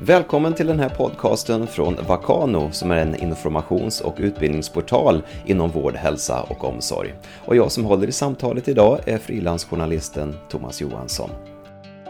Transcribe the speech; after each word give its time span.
Välkommen 0.00 0.54
till 0.54 0.66
den 0.66 0.80
här 0.80 0.88
podcasten 0.88 1.66
från 1.66 1.96
Vakano 2.06 2.70
som 2.72 2.90
är 2.90 2.96
en 2.96 3.14
informations 3.14 4.00
och 4.00 4.14
utbildningsportal 4.18 5.22
inom 5.46 5.70
vård, 5.70 5.96
hälsa 5.96 6.42
och 6.42 6.64
omsorg. 6.64 7.14
Och 7.44 7.56
jag 7.56 7.72
som 7.72 7.84
håller 7.84 8.08
i 8.08 8.12
samtalet 8.12 8.68
idag 8.68 8.98
är 9.04 9.18
frilansjournalisten 9.18 10.36
Thomas 10.48 10.80
Johansson. 10.80 11.30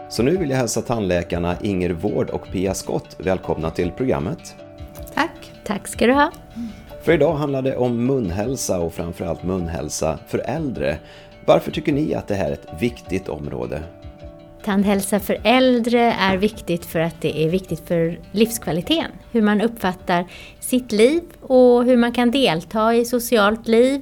Så 0.09 0.23
nu 0.23 0.37
vill 0.37 0.49
jag 0.49 0.57
hälsa 0.57 0.81
tandläkarna 0.81 1.55
Inger 1.61 1.89
Vård 1.89 2.29
och 2.29 2.47
Pia 2.51 2.73
Skott 2.73 3.15
välkomna 3.17 3.69
till 3.69 3.91
programmet. 3.91 4.55
Tack. 5.13 5.51
Tack 5.65 5.87
ska 5.87 6.07
du 6.07 6.13
ha. 6.13 6.31
För 7.03 7.11
idag 7.11 7.35
handlar 7.35 7.61
det 7.61 7.75
om 7.75 8.05
munhälsa 8.05 8.79
och 8.79 8.93
framförallt 8.93 9.43
munhälsa 9.43 10.19
för 10.27 10.39
äldre. 10.39 10.97
Varför 11.45 11.71
tycker 11.71 11.93
ni 11.93 12.13
att 12.15 12.27
det 12.27 12.35
här 12.35 12.49
är 12.49 12.53
ett 12.53 12.67
viktigt 12.79 13.29
område? 13.29 13.83
Tandhälsa 14.67 15.19
för 15.19 15.39
äldre 15.43 16.01
är 16.11 16.37
viktigt 16.37 16.85
för 16.85 16.99
att 16.99 17.21
det 17.21 17.45
är 17.45 17.49
viktigt 17.49 17.87
för 17.87 18.19
livskvaliteten. 18.31 19.11
Hur 19.31 19.41
man 19.41 19.61
uppfattar 19.61 20.25
sitt 20.59 20.91
liv 20.91 21.21
och 21.41 21.85
hur 21.85 21.97
man 21.97 22.11
kan 22.11 22.31
delta 22.31 22.95
i 22.95 23.05
socialt 23.05 23.67
liv. 23.67 24.01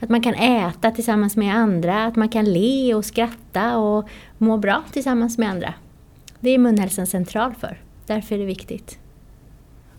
Att 0.00 0.08
man 0.08 0.22
kan 0.22 0.34
äta 0.34 0.90
tillsammans 0.90 1.36
med 1.36 1.56
andra, 1.56 2.04
att 2.04 2.16
man 2.16 2.28
kan 2.28 2.44
le 2.44 2.94
och 2.94 3.04
skratta 3.04 3.78
och 3.78 4.08
må 4.38 4.56
bra 4.56 4.82
tillsammans 4.92 5.38
med 5.38 5.50
andra. 5.50 5.74
Det 6.40 6.50
är 6.50 6.58
munhälsan 6.58 7.06
central 7.06 7.54
för. 7.60 7.80
Därför 8.06 8.34
är 8.34 8.38
det 8.38 8.44
viktigt. 8.44 8.98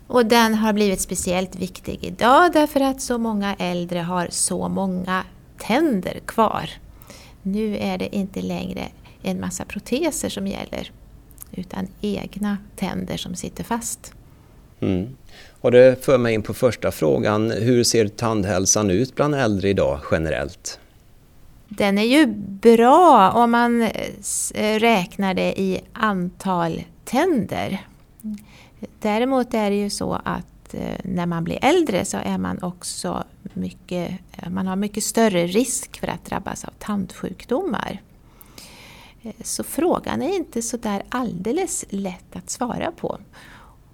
Och 0.06 0.26
den 0.26 0.54
har 0.54 0.72
blivit 0.72 1.00
speciellt 1.00 1.56
viktig 1.56 1.98
idag 2.04 2.52
därför 2.52 2.80
att 2.80 3.00
så 3.00 3.18
många 3.18 3.54
äldre 3.58 3.98
har 3.98 4.28
så 4.30 4.68
många 4.68 5.24
tänder 5.58 6.20
kvar. 6.26 6.70
Nu 7.42 7.76
är 7.76 7.98
det 7.98 8.16
inte 8.16 8.42
längre 8.42 8.88
en 9.22 9.40
massa 9.40 9.64
proteser 9.64 10.28
som 10.28 10.46
gäller 10.46 10.90
utan 11.52 11.88
egna 12.00 12.58
tänder 12.76 13.16
som 13.16 13.34
sitter 13.34 13.64
fast. 13.64 14.12
Mm. 14.80 15.16
Och 15.60 15.70
det 15.70 16.04
för 16.04 16.18
mig 16.18 16.34
in 16.34 16.42
på 16.42 16.54
första 16.54 16.90
frågan. 16.90 17.50
Hur 17.50 17.84
ser 17.84 18.08
tandhälsan 18.08 18.90
ut 18.90 19.14
bland 19.14 19.34
äldre 19.34 19.68
idag 19.68 20.00
generellt? 20.10 20.78
Den 21.68 21.98
är 21.98 22.02
ju 22.02 22.26
bra 22.46 23.30
om 23.30 23.50
man 23.50 23.88
räknar 24.54 25.34
det 25.34 25.60
i 25.60 25.80
antal 25.92 26.82
tänder. 27.04 27.86
Däremot 28.98 29.54
är 29.54 29.70
det 29.70 29.76
ju 29.76 29.90
så 29.90 30.12
att 30.24 30.74
eh, 30.74 30.96
när 31.04 31.26
man 31.26 31.44
blir 31.44 31.58
äldre 31.62 32.04
så 32.04 32.16
är 32.16 32.38
man 32.38 32.62
också 32.62 33.24
mycket, 33.54 34.10
man 34.50 34.66
har 34.66 34.76
mycket 34.76 35.04
större 35.04 35.46
risk 35.46 36.00
för 36.00 36.08
att 36.08 36.24
drabbas 36.24 36.64
av 36.64 36.72
tandsjukdomar. 36.78 38.00
Eh, 39.22 39.32
så 39.42 39.64
frågan 39.64 40.22
är 40.22 40.36
inte 40.36 40.62
så 40.62 40.76
där 40.76 41.02
alldeles 41.08 41.84
lätt 41.88 42.36
att 42.36 42.50
svara 42.50 42.92
på. 42.92 43.18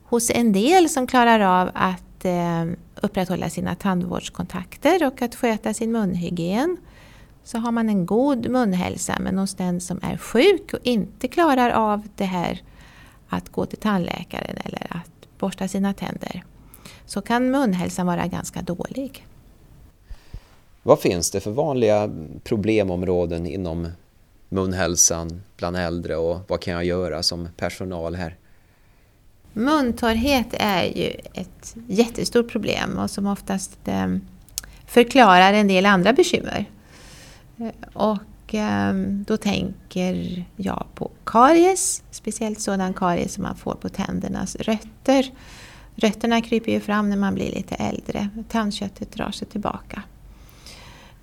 Hos 0.04 0.30
en 0.30 0.52
del 0.52 0.88
som 0.88 1.06
klarar 1.06 1.40
av 1.40 1.70
att 1.74 2.24
eh, 2.24 2.64
upprätthålla 3.02 3.50
sina 3.50 3.74
tandvårdskontakter 3.74 5.06
och 5.06 5.22
att 5.22 5.34
sköta 5.34 5.74
sin 5.74 5.92
munhygien 5.92 6.76
så 7.44 7.58
har 7.58 7.72
man 7.72 7.88
en 7.88 8.06
god 8.06 8.48
munhälsa 8.48 9.16
men 9.20 9.38
hos 9.38 9.54
den 9.54 9.80
som 9.80 10.00
är 10.02 10.16
sjuk 10.16 10.72
och 10.72 10.78
inte 10.82 11.28
klarar 11.28 11.70
av 11.70 12.08
det 12.16 12.24
här 12.24 12.62
att 13.28 13.48
gå 13.48 13.66
till 13.66 13.78
tandläkaren 13.78 14.56
eller 14.64 14.86
att 14.90 15.38
borsta 15.38 15.68
sina 15.68 15.94
tänder 15.94 16.44
så 17.06 17.20
kan 17.20 17.50
munhälsan 17.50 18.06
vara 18.06 18.26
ganska 18.26 18.62
dålig. 18.62 19.26
Vad 20.82 21.00
finns 21.00 21.30
det 21.30 21.40
för 21.40 21.50
vanliga 21.50 22.10
problemområden 22.44 23.46
inom 23.46 23.88
munhälsan 24.48 25.42
bland 25.56 25.76
äldre 25.76 26.16
och 26.16 26.40
vad 26.48 26.60
kan 26.60 26.74
jag 26.74 26.84
göra 26.84 27.22
som 27.22 27.48
personal 27.56 28.14
här? 28.14 28.36
Muntorrhet 29.52 30.46
är 30.52 30.84
ju 30.84 31.12
ett 31.34 31.76
jättestort 31.86 32.48
problem 32.48 32.98
och 32.98 33.10
som 33.10 33.26
oftast 33.26 33.78
ehm, 33.84 34.20
förklarar 34.86 35.52
en 35.52 35.68
del 35.68 35.86
andra 35.86 36.12
bekymmer. 36.12 36.64
Och 37.92 38.54
ehm, 38.54 39.24
då 39.28 39.36
tänker 39.36 40.44
jag 40.56 40.86
på 40.94 41.10
karies, 41.24 42.02
speciellt 42.10 42.60
sådan 42.60 42.94
karies 42.94 43.32
som 43.32 43.42
man 43.42 43.56
får 43.56 43.74
på 43.74 43.88
tändernas 43.88 44.56
rötter. 44.56 45.30
Rötterna 45.94 46.40
kryper 46.40 46.72
ju 46.72 46.80
fram 46.80 47.10
när 47.10 47.16
man 47.16 47.34
blir 47.34 47.52
lite 47.52 47.74
äldre, 47.74 48.28
tandköttet 48.48 49.12
drar 49.12 49.30
sig 49.30 49.48
tillbaka. 49.48 50.02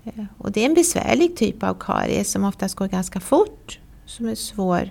Eh, 0.05 0.25
och 0.37 0.51
det 0.51 0.61
är 0.61 0.65
en 0.65 0.73
besvärlig 0.73 1.35
typ 1.35 1.63
av 1.63 1.73
karies 1.79 2.31
som 2.31 2.43
oftast 2.43 2.75
går 2.75 2.87
ganska 2.87 3.19
fort, 3.19 3.79
som 4.05 4.25
är 4.25 4.35
svår 4.35 4.89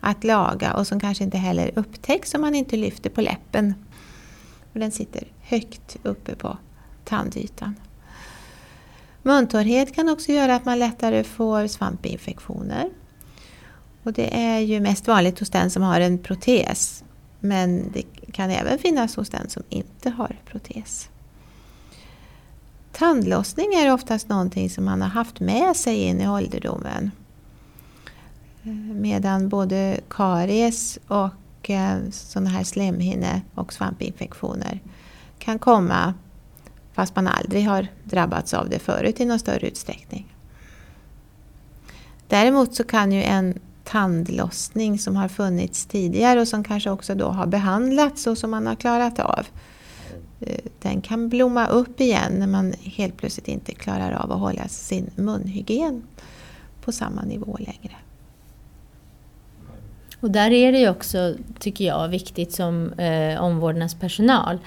att 0.00 0.24
laga 0.24 0.74
och 0.74 0.86
som 0.86 1.00
kanske 1.00 1.24
inte 1.24 1.38
heller 1.38 1.70
upptäcks 1.74 2.34
om 2.34 2.40
man 2.40 2.54
inte 2.54 2.76
lyfter 2.76 3.10
på 3.10 3.20
läppen. 3.20 3.74
Och 4.72 4.80
den 4.80 4.90
sitter 4.90 5.24
högt 5.40 5.96
uppe 6.02 6.34
på 6.34 6.58
tandytan. 7.04 7.74
Muntorrhet 9.22 9.94
kan 9.94 10.08
också 10.08 10.32
göra 10.32 10.54
att 10.54 10.64
man 10.64 10.78
lättare 10.78 11.24
får 11.24 11.66
svampinfektioner. 11.66 12.90
Och 14.02 14.12
det 14.12 14.36
är 14.36 14.58
ju 14.58 14.80
mest 14.80 15.08
vanligt 15.08 15.38
hos 15.38 15.50
den 15.50 15.70
som 15.70 15.82
har 15.82 16.00
en 16.00 16.18
protes. 16.18 17.04
Men 17.40 17.92
det 17.92 18.02
kan 18.32 18.50
även 18.50 18.78
finnas 18.78 19.16
hos 19.16 19.28
den 19.28 19.50
som 19.50 19.62
inte 19.68 20.10
har 20.10 20.36
protes. 20.46 21.08
Tandlossning 22.92 23.74
är 23.74 23.92
oftast 23.92 24.28
någonting 24.28 24.70
som 24.70 24.84
man 24.84 25.02
har 25.02 25.08
haft 25.08 25.40
med 25.40 25.76
sig 25.76 25.96
in 25.96 26.20
i 26.20 26.28
ålderdomen. 26.28 27.10
Eh, 28.62 28.72
medan 28.94 29.48
både 29.48 30.00
karies 30.10 30.98
och 31.08 31.70
eh, 31.70 31.98
sådana 32.10 32.50
här 32.50 32.64
slemhinne 32.64 33.42
och 33.54 33.72
svampinfektioner 33.72 34.80
kan 35.38 35.58
komma 35.58 36.14
fast 36.92 37.16
man 37.16 37.26
aldrig 37.26 37.66
har 37.66 37.86
drabbats 38.04 38.54
av 38.54 38.68
det 38.68 38.78
förut 38.78 39.20
i 39.20 39.24
någon 39.24 39.38
större 39.38 39.68
utsträckning. 39.68 40.36
Däremot 42.28 42.74
så 42.74 42.84
kan 42.84 43.12
ju 43.12 43.22
en 43.22 43.58
tandlossning 43.84 44.98
som 44.98 45.16
har 45.16 45.28
funnits 45.28 45.86
tidigare 45.86 46.40
och 46.40 46.48
som 46.48 46.64
kanske 46.64 46.90
också 46.90 47.14
då 47.14 47.28
har 47.28 47.46
behandlats 47.46 48.26
och 48.26 48.38
som 48.38 48.50
man 48.50 48.66
har 48.66 48.74
klarat 48.74 49.18
av 49.18 49.46
Eh, 50.46 50.56
den 50.82 51.00
kan 51.00 51.28
blomma 51.28 51.66
upp 51.66 52.00
igen 52.00 52.32
när 52.32 52.46
man 52.46 52.74
helt 52.82 53.16
plötsligt 53.16 53.48
inte 53.48 53.74
klarar 53.74 54.12
av 54.12 54.32
att 54.32 54.40
hålla 54.40 54.68
sin 54.68 55.10
munhygien 55.16 56.02
på 56.84 56.92
samma 56.92 57.22
nivå 57.22 57.56
längre. 57.60 57.96
Och 60.20 60.30
där 60.30 60.50
är 60.50 60.72
det 60.72 60.78
ju 60.78 60.88
också, 60.88 61.34
tycker 61.58 61.84
jag, 61.84 62.08
viktigt 62.08 62.52
som 62.52 62.92
eh, 62.92 63.42
omvårdnadspersonal 63.42 64.58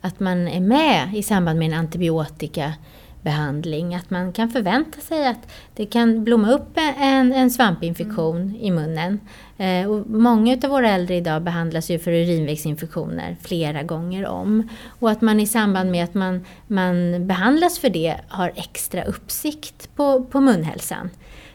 att 0.00 0.20
man 0.20 0.48
är 0.48 0.60
med 0.60 1.14
i 1.14 1.22
samband 1.22 1.58
med 1.58 1.66
en 1.66 1.78
antibiotika 1.78 2.72
behandling. 3.22 3.94
Att 3.94 4.10
man 4.10 4.32
kan 4.32 4.50
förvänta 4.50 5.00
sig 5.00 5.26
att 5.26 5.52
det 5.74 5.86
kan 5.86 6.24
blomma 6.24 6.50
upp 6.50 6.78
en, 6.98 7.32
en 7.32 7.50
svampinfektion 7.50 8.36
mm. 8.36 8.56
i 8.56 8.70
munnen. 8.70 9.20
Eh, 9.58 9.90
och 9.90 10.10
många 10.10 10.58
av 10.64 10.70
våra 10.70 10.90
äldre 10.90 11.16
idag 11.16 11.42
behandlas 11.42 11.90
ju 11.90 11.98
för 11.98 12.10
urinvägsinfektioner 12.10 13.36
flera 13.42 13.82
gånger 13.82 14.26
om. 14.26 14.68
Och 15.00 15.10
att 15.10 15.20
man 15.20 15.40
i 15.40 15.46
samband 15.46 15.90
med 15.90 16.04
att 16.04 16.14
man, 16.14 16.44
man 16.66 17.26
behandlas 17.26 17.78
för 17.78 17.90
det 17.90 18.16
har 18.28 18.52
extra 18.56 19.04
uppsikt 19.04 19.96
på, 19.96 20.24
på 20.24 20.40
munhälsan. 20.40 21.10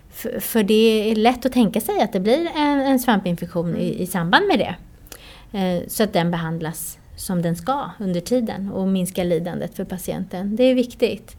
För, 0.10 0.40
för 0.40 0.64
det 0.64 1.12
är 1.12 1.16
lätt 1.16 1.46
att 1.46 1.52
tänka 1.52 1.82
sig 1.82 2.02
att 2.02 2.14
det 2.14 2.20
blir 2.20 2.48
en, 2.56 2.82
en 2.82 3.00
svampinfektion 3.00 3.76
i, 3.76 4.02
i 4.02 4.08
samband 4.08 4.48
med 4.48 4.60
det. 4.60 4.76
Eh, 5.52 5.88
så 5.88 6.04
att 6.04 6.14
den 6.14 6.32
behandlas 6.32 6.98
som 7.18 7.42
den 7.42 7.56
ska 7.56 7.90
under 8.00 8.22
tiden 8.22 8.72
och 8.72 8.88
minska 8.88 9.24
lidandet 9.24 9.76
för 9.76 9.84
patienten. 9.84 10.56
Det 10.56 10.64
är 10.64 10.76
viktigt. 10.76 11.38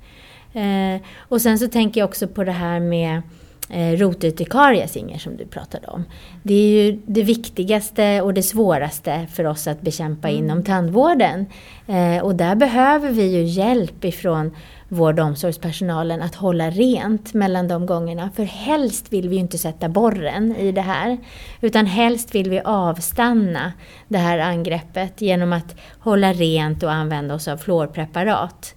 Eh, 0.52 1.00
och 1.18 1.40
sen 1.40 1.58
så 1.58 1.68
tänker 1.68 2.00
jag 2.00 2.08
också 2.08 2.28
på 2.28 2.44
det 2.44 2.52
här 2.52 2.80
med 2.80 3.22
eh, 3.70 3.98
rotytikaries, 3.98 4.96
Inger, 4.96 5.18
som 5.18 5.36
du 5.36 5.46
pratade 5.46 5.86
om. 5.86 6.04
Det 6.42 6.54
är 6.54 6.82
ju 6.82 7.00
det 7.06 7.22
viktigaste 7.22 8.20
och 8.20 8.34
det 8.34 8.42
svåraste 8.42 9.26
för 9.32 9.44
oss 9.44 9.66
att 9.66 9.80
bekämpa 9.80 10.28
mm. 10.28 10.44
inom 10.44 10.64
tandvården. 10.64 11.46
Eh, 11.86 12.24
och 12.24 12.34
där 12.34 12.54
behöver 12.54 13.10
vi 13.10 13.26
ju 13.26 13.42
hjälp 13.42 14.04
ifrån 14.04 14.56
vård 14.88 15.20
och 15.20 15.26
omsorgspersonalen 15.26 16.22
att 16.22 16.34
hålla 16.34 16.70
rent 16.70 17.34
mellan 17.34 17.68
de 17.68 17.86
gångerna. 17.86 18.30
För 18.36 18.44
helst 18.44 19.12
vill 19.12 19.28
vi 19.28 19.34
ju 19.34 19.40
inte 19.40 19.58
sätta 19.58 19.88
borren 19.88 20.56
i 20.56 20.72
det 20.72 20.80
här. 20.80 21.18
Utan 21.60 21.86
helst 21.86 22.34
vill 22.34 22.50
vi 22.50 22.60
avstanna 22.64 23.72
det 24.08 24.18
här 24.18 24.38
angreppet 24.38 25.20
genom 25.20 25.52
att 25.52 25.76
hålla 25.98 26.32
rent 26.32 26.82
och 26.82 26.92
använda 26.92 27.34
oss 27.34 27.48
av 27.48 27.56
fluorpreparat. 27.56 28.74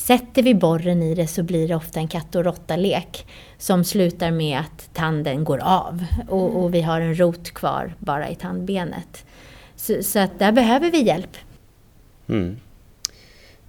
Sätter 0.00 0.42
vi 0.42 0.54
borren 0.54 1.02
i 1.02 1.14
det 1.14 1.26
så 1.26 1.42
blir 1.42 1.68
det 1.68 1.74
ofta 1.74 2.00
en 2.00 2.08
katt 2.08 2.34
och 2.34 2.44
råtta-lek 2.44 3.26
som 3.58 3.84
slutar 3.84 4.30
med 4.30 4.58
att 4.58 4.94
tanden 4.94 5.44
går 5.44 5.58
av 5.58 6.04
och, 6.28 6.62
och, 6.62 6.74
vi 6.74 6.82
har 6.82 7.00
en 7.00 7.20
rot 7.20 7.50
kvar 7.50 7.94
bara 7.98 8.28
i 8.28 8.34
tandbenet. 8.34 9.24
Så, 9.76 10.02
så 10.02 10.18
att 10.18 10.38
där 10.38 10.52
behöver 10.52 10.90
vi 10.90 11.02
hjälp. 11.02 11.36
Mm. 12.28 12.56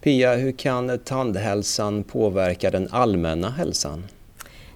Pia, 0.01 0.35
hur 0.35 0.51
kan 0.51 0.99
tandhälsan 0.99 2.03
påverka 2.03 2.71
den 2.71 2.87
allmänna 2.91 3.49
hälsan? 3.49 4.03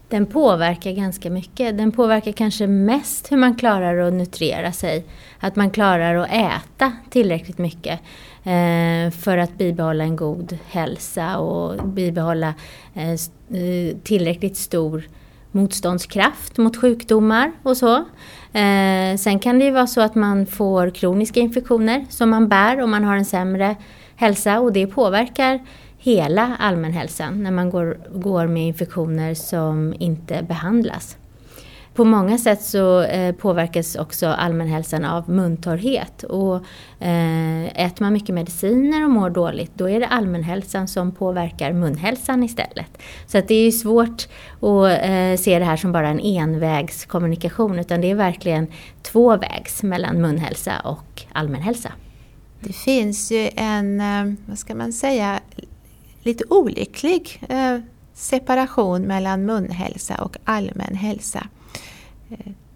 Den 0.10 0.25
påverkar 0.25 0.92
ganska 0.92 1.30
mycket. 1.30 1.78
Den 1.78 1.92
påverkar 1.92 2.31
kanske 2.31 2.68
mest 2.68 3.31
hur 3.31 3.38
man 3.38 3.56
klarar 3.56 3.98
att 3.98 4.13
nutrera 4.13 4.72
sig. 4.72 5.06
Att 5.40 5.56
man 5.56 5.72
klarar 5.72 6.16
att 6.16 6.31
äta 6.31 6.92
tillräckligt 7.10 7.58
mycket 7.58 8.00
Eh, 8.46 9.12
för 9.12 9.38
att 9.38 9.58
bibehålla 9.58 10.04
en 10.04 10.16
god 10.16 10.58
hälsa 10.68 11.38
och 11.38 11.88
bibehålla 11.88 12.54
eh, 12.94 13.12
eh, 13.12 13.98
tillräckligt 14.04 14.58
stor 14.58 15.04
motståndskraft 15.52 16.58
mot 16.58 16.78
sjukdomar 16.78 17.52
och 17.64 17.78
så. 17.78 17.96
Eh, 18.54 19.18
sen 19.18 19.40
kan 19.40 19.60
det 19.60 19.66
ju 19.66 19.72
vara 19.72 19.88
så 19.88 20.02
att 20.02 20.16
man 20.16 20.46
får 20.46 20.90
kroniska 20.90 21.40
infektioner 21.40 22.06
som 22.10 22.30
man 22.30 22.48
bär 22.48 22.82
om 22.82 22.92
man 22.92 23.04
har 23.04 23.16
en 23.16 23.26
sämre 23.26 23.76
hälsa 24.16 24.60
och 24.60 24.74
det 24.74 24.88
påverkar 24.88 25.60
hela 25.98 26.56
allmänhälsan 26.60 27.44
när 27.44 27.52
man 27.52 27.70
går, 27.70 27.98
går 28.14 28.48
med 28.48 28.68
infektioner 28.68 29.34
som 29.34 29.94
inte 30.00 30.44
behandlas. 30.44 31.18
På 31.96 32.06
många 32.06 32.38
sätt 32.38 32.62
så 32.62 33.02
eh, 33.02 33.36
påverkas 33.36 33.96
också 33.96 34.28
allmänhälsan 34.28 35.06
av 35.06 35.30
muntorrhet. 35.30 36.24
Och, 36.24 36.56
eh, 37.00 37.86
äter 37.86 38.04
man 38.04 38.14
mycket 38.14 38.36
mediciner 38.36 39.04
och 39.04 39.10
mår 39.10 39.30
dåligt 39.30 39.72
då 39.74 39.90
är 39.90 40.00
det 40.00 40.08
allmänhälsan 40.08 40.88
som 40.88 41.12
påverkar 41.12 41.74
munhälsan 41.74 42.44
istället. 42.44 42.98
Så 43.28 43.38
att 43.38 43.48
det 43.48 43.56
är 43.56 43.72
svårt 43.72 44.28
att 44.62 45.04
eh, 45.04 45.44
se 45.44 45.60
det 45.60 45.66
här 45.66 45.78
som 45.78 45.92
bara 45.92 46.08
en 46.08 46.20
envägskommunikation 46.20 47.80
utan 47.80 48.02
det 48.02 48.12
är 48.12 48.16
verkligen 48.16 48.68
tvåvägs 49.02 49.84
mellan 49.84 50.22
munhälsa 50.22 50.80
och 50.80 51.24
allmänhälsa. 51.32 51.92
Det 52.60 52.74
finns 52.74 53.32
ju 53.32 53.50
en, 53.56 54.02
eh, 54.02 54.34
vad 54.46 54.58
ska 54.58 54.76
man 54.76 54.94
säga, 54.94 55.40
lite 56.24 56.44
olycklig 56.50 57.42
eh, 57.50 57.80
separation 58.14 59.02
mellan 59.02 59.46
munhälsa 59.46 60.16
och 60.24 60.38
allmän 60.46 60.96
hälsa. 60.96 61.48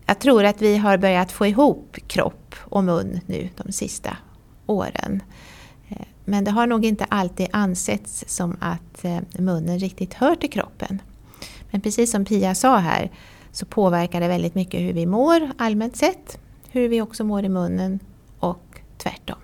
Jag 0.06 0.20
tror 0.20 0.44
att 0.44 0.62
vi 0.62 0.78
har 0.78 0.98
börjat 0.98 1.32
få 1.32 1.46
ihop 1.46 1.98
kropp 2.08 2.56
och 2.60 2.84
mun 2.84 3.20
nu 3.26 3.50
de 3.64 3.72
sista 3.72 4.18
åren. 4.66 5.24
Eh, 5.90 6.06
men 6.26 6.44
det 6.44 6.52
har 6.52 6.68
nog 6.68 6.86
inte 6.86 7.06
alltid 7.10 7.48
ansetts 7.52 8.24
som 8.28 8.58
att 8.60 9.06
eh, 9.06 9.18
munnen 9.38 9.80
riktigt 9.80 10.14
hör 10.14 10.36
till 10.36 10.52
kroppen. 10.52 11.02
Men 11.72 11.82
precis 11.82 12.12
som 12.12 12.26
Pia 12.26 12.56
sa 12.56 12.78
här 12.78 13.12
så 13.52 13.66
påverkar 13.66 14.22
det 14.22 14.28
väldigt 14.28 14.56
mycket 14.56 14.82
hur 14.82 14.94
vi 14.94 15.06
mår 15.06 15.52
allmänt 15.58 15.98
sett, 15.98 16.40
hur 16.72 16.90
vi 16.90 17.02
också 17.02 17.24
mår 17.24 17.46
i 17.46 17.50
munnen 17.50 18.00
och 18.40 18.82
tvärtom. 18.98 19.40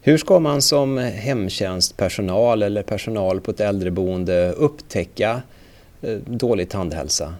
Hur 0.00 0.18
ska 0.18 0.40
man 0.40 0.62
som 0.62 0.98
hemtjänstpersonal 0.98 2.62
eller 2.62 2.82
personal 2.82 3.40
på 3.40 3.50
ett 3.50 3.60
äldreboende 3.60 4.52
upptäcka 4.52 5.42
eh, 6.02 6.16
dålig 6.16 6.68
tandhälsa? 6.68 7.34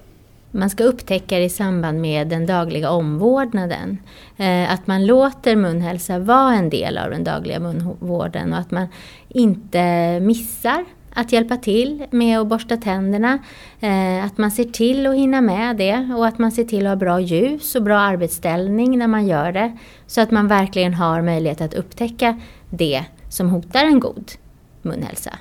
Man 0.55 0.71
ska 0.71 0.85
upptäcka 0.85 1.39
det 1.39 1.45
i 1.45 1.49
samband 1.49 2.01
med 2.01 2.29
den 2.29 2.47
dagliga 2.47 2.91
omvårdnaden. 2.91 3.99
Eh, 4.37 4.73
att 4.73 4.87
man 4.87 5.07
låter 5.07 5.57
munhälsa 5.57 6.19
vara 6.19 6.55
en 6.55 6.71
del 6.71 6.99
av 6.99 7.11
den 7.11 7.25
dagliga 7.25 7.61
munvården 7.61 8.53
och 8.53 8.59
att 8.59 8.71
man 8.71 8.87
inte 9.29 10.21
missar 10.21 10.85
att 11.15 11.33
hjälpa 11.33 11.57
till 11.57 12.07
med 12.11 12.41
att 12.41 12.47
borsta 12.47 12.77
tänderna. 12.77 13.39
Eh, 13.81 14.25
att 14.25 14.39
man 14.39 14.51
ser 14.51 14.65
till 14.65 15.07
att 15.07 15.15
hinna 15.15 15.41
med 15.41 15.77
det 15.77 16.15
och 16.17 16.27
att 16.27 16.39
man 16.39 16.53
ser 16.53 16.65
till 16.65 16.87
att 16.87 16.91
ha 16.91 16.97
bra 16.97 17.21
ljus 17.21 17.75
och 17.75 17.83
bra 17.83 17.99
arbetsställning 17.99 18.99
när 18.99 19.07
man 19.07 19.27
gör 19.27 19.53
det. 19.53 19.77
Så 20.07 20.21
att 20.21 20.31
man 20.31 20.49
verkligen 20.49 20.95
har 20.95 21.23
möjlighet 21.23 21.61
att 21.61 21.75
upptäcka 21.75 22.41
det 22.71 23.05
som 23.29 23.51
hotar 23.51 23.85
en 23.85 24.01
god 24.01 24.33
munhälsa. 24.83 25.39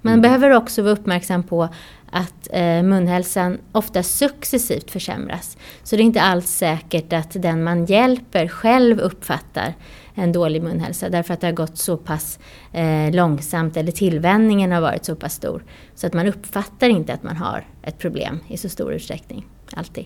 Man 0.00 0.12
mm. 0.12 0.22
behöver 0.22 0.50
också 0.50 0.82
vara 0.82 0.92
uppmärksam 0.92 1.42
på 1.42 1.68
att 2.12 2.48
eh, 2.50 2.82
munhälsan 2.82 3.58
ofta 3.72 4.02
successivt 4.02 4.90
försämras. 4.90 5.56
Så 5.82 5.96
det 5.96 6.02
är 6.02 6.04
inte 6.04 6.22
alls 6.22 6.50
säkert 6.50 7.12
att 7.12 7.42
den 7.42 7.64
man 7.64 7.84
hjälper 7.84 8.48
själv 8.48 9.00
uppfattar 9.00 9.74
en 10.14 10.32
dålig 10.32 10.62
munhälsa 10.62 11.08
därför 11.08 11.34
att 11.34 11.40
det 11.40 11.46
har 11.46 11.52
gått 11.52 11.78
så 11.78 11.96
pass 11.96 12.38
eh, 12.72 13.14
långsamt 13.14 13.76
eller 13.76 13.92
tillvänjningen 13.92 14.72
har 14.72 14.80
varit 14.80 15.04
så 15.04 15.16
pass 15.16 15.34
stor. 15.34 15.64
Så 15.94 16.06
att 16.06 16.12
man 16.12 16.26
uppfattar 16.26 16.88
inte 16.88 17.12
att 17.12 17.22
man 17.22 17.36
har 17.36 17.66
ett 17.82 17.98
problem 17.98 18.40
i 18.48 18.56
så 18.56 18.68
stor 18.68 18.92
utsträckning, 18.92 19.46
alltid. 19.74 20.04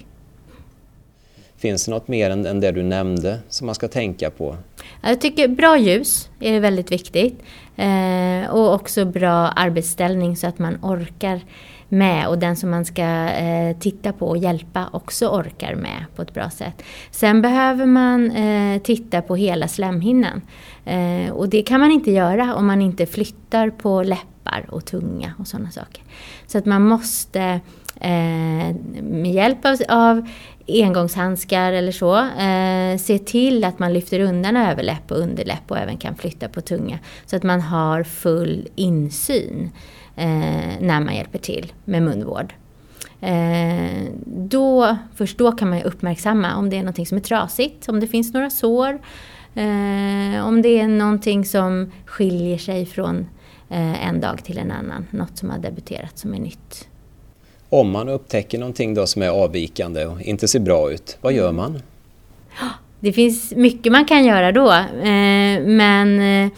Finns 1.57 1.85
det 1.85 1.91
något 1.91 2.09
mer 2.09 2.31
än, 2.31 2.47
än 2.47 2.61
det 2.61 2.73
du 2.73 2.83
nämnde 2.83 3.39
som 3.49 3.67
man 3.67 3.75
ska 3.75 3.89
tänka 3.89 4.31
på? 4.31 4.57
Jag 5.03 5.21
tycker 5.21 5.49
bra 5.49 5.79
ljus 5.79 6.31
är 6.41 6.61
väldigt 6.61 6.93
viktigt. 6.93 7.43
Eh, 7.77 8.51
och 8.51 8.75
också 8.75 9.05
bra 9.05 9.49
arbetsställning 9.49 10.37
så 10.37 10.47
att 10.47 10.59
man 10.59 10.79
orkar 10.83 11.41
med 11.89 12.29
och 12.29 12.39
den 12.39 12.57
som 12.57 12.71
man 12.71 12.85
ska 12.85 13.03
eh, 13.29 13.77
titta 13.77 14.13
på 14.13 14.29
och 14.29 14.37
hjälpa 14.37 14.89
också 14.93 15.29
orkar 15.29 15.75
med 15.75 16.05
på 16.17 16.23
ett 16.23 16.35
bra 16.35 16.51
sätt. 16.51 16.83
Sen 17.11 17.43
behöver 17.43 17.87
man 17.87 18.31
eh, 18.31 18.83
titta 18.83 19.23
på 19.23 19.37
hela 19.37 19.69
slemhinnan. 19.69 20.43
Eh, 20.85 21.31
och 21.33 21.49
det 21.49 21.63
kan 21.63 21.81
man 21.81 21.91
inte 21.91 22.11
göra 22.11 22.55
om 22.55 22.67
man 22.67 22.83
inte 22.83 23.07
flyttar 23.07 23.71
på 23.71 24.03
läppar 24.03 24.67
och 24.69 24.85
tunga 24.85 25.35
och 25.39 25.47
sådana 25.47 25.71
saker. 25.71 26.03
Så 26.47 26.59
att 26.59 26.67
man 26.67 26.83
måste 26.83 27.61
eh, 28.01 28.75
med 29.03 29.33
hjälp 29.33 29.65
av, 29.65 29.77
av 29.89 30.29
engångshandskar 30.69 31.73
eller 31.73 31.93
så. 31.93 32.17
Eh, 32.19 32.99
se 32.99 33.19
till 33.19 33.65
att 33.65 33.79
man 33.79 33.93
lyfter 33.93 34.21
undan 34.21 34.57
överläpp 34.57 35.11
och 35.11 35.19
underläpp 35.19 35.71
och 35.71 35.79
även 35.79 35.97
kan 35.97 36.17
flytta 36.17 36.49
på 36.49 36.61
tunga. 36.61 36.99
Så 37.27 37.37
att 37.37 37.43
man 37.43 37.61
har 37.61 38.03
full 38.03 38.69
insyn 38.75 39.71
eh, 39.71 39.71
när 40.17 41.01
man 41.01 41.17
hjälper 41.17 41.39
till 41.39 41.73
med 41.85 42.03
munvård. 42.03 42.55
Eh, 43.21 44.09
då, 44.27 44.97
först 45.15 45.39
då 45.39 45.53
kan 45.53 45.71
man 45.71 45.83
uppmärksamma 45.83 46.57
om 46.57 46.71
det 46.71 46.77
är 46.77 46.83
något 46.83 47.09
som 47.09 47.19
är 47.19 47.23
trasigt, 47.23 47.89
om 47.89 48.01
det 48.01 48.07
finns 48.07 48.35
några 48.35 48.51
sår, 48.51 48.93
eh, 49.55 50.47
om 50.47 50.63
det 50.63 50.79
är 50.79 50.89
någonting 50.89 51.45
som 51.45 51.93
skiljer 52.07 52.59
sig 52.59 52.87
från 52.87 53.27
eh, 53.69 54.09
en 54.09 54.21
dag 54.21 54.45
till 54.45 54.59
en 54.59 54.71
annan, 54.71 55.07
något 55.11 55.39
som 55.39 55.51
har 55.51 55.59
debuterat 55.59 56.19
som 56.19 56.35
är 56.35 56.39
nytt. 56.39 56.89
Om 57.69 57.91
man 57.91 58.09
upptäcker 58.09 58.59
någonting 58.59 58.95
då 58.95 59.07
som 59.07 59.23
är 59.23 59.29
avvikande 59.29 60.07
och 60.07 60.21
inte 60.21 60.49
ser 60.49 60.61
bra 60.61 60.93
ut, 60.93 61.19
vad 61.21 61.33
gör 61.33 61.53
man? 61.53 61.83
Det 63.01 63.13
finns 63.13 63.53
mycket 63.57 63.93
man 63.93 64.05
kan 64.05 64.25
göra 64.25 64.53
då, 64.53 64.73
eh, 64.73 65.63
men 65.67 66.21
eh, 66.21 66.53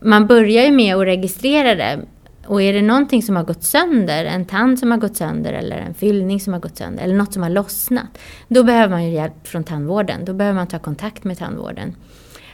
man 0.00 0.26
börjar 0.26 0.64
ju 0.64 0.72
med 0.72 0.96
att 0.96 1.06
registrera 1.06 1.74
det. 1.74 2.00
Och 2.48 2.62
är 2.62 2.72
det 2.72 2.82
någonting 2.82 3.22
som 3.22 3.36
har 3.36 3.44
gått 3.44 3.64
sönder, 3.64 4.24
en 4.24 4.44
tand 4.44 4.78
som 4.78 4.90
har 4.90 4.98
gått 4.98 5.16
sönder 5.16 5.52
eller 5.52 5.76
en 5.76 5.94
fyllning 5.94 6.40
som 6.40 6.52
har 6.52 6.60
gått 6.60 6.76
sönder 6.76 7.04
eller 7.04 7.14
något 7.14 7.32
som 7.32 7.42
har 7.42 7.50
lossnat, 7.50 8.18
då 8.48 8.64
behöver 8.64 8.90
man 8.90 9.04
ju 9.04 9.10
hjälp 9.10 9.46
från 9.46 9.64
tandvården. 9.64 10.24
Då 10.24 10.32
behöver 10.32 10.56
man 10.56 10.66
ta 10.66 10.78
kontakt 10.78 11.24
med 11.24 11.38
tandvården. 11.38 11.94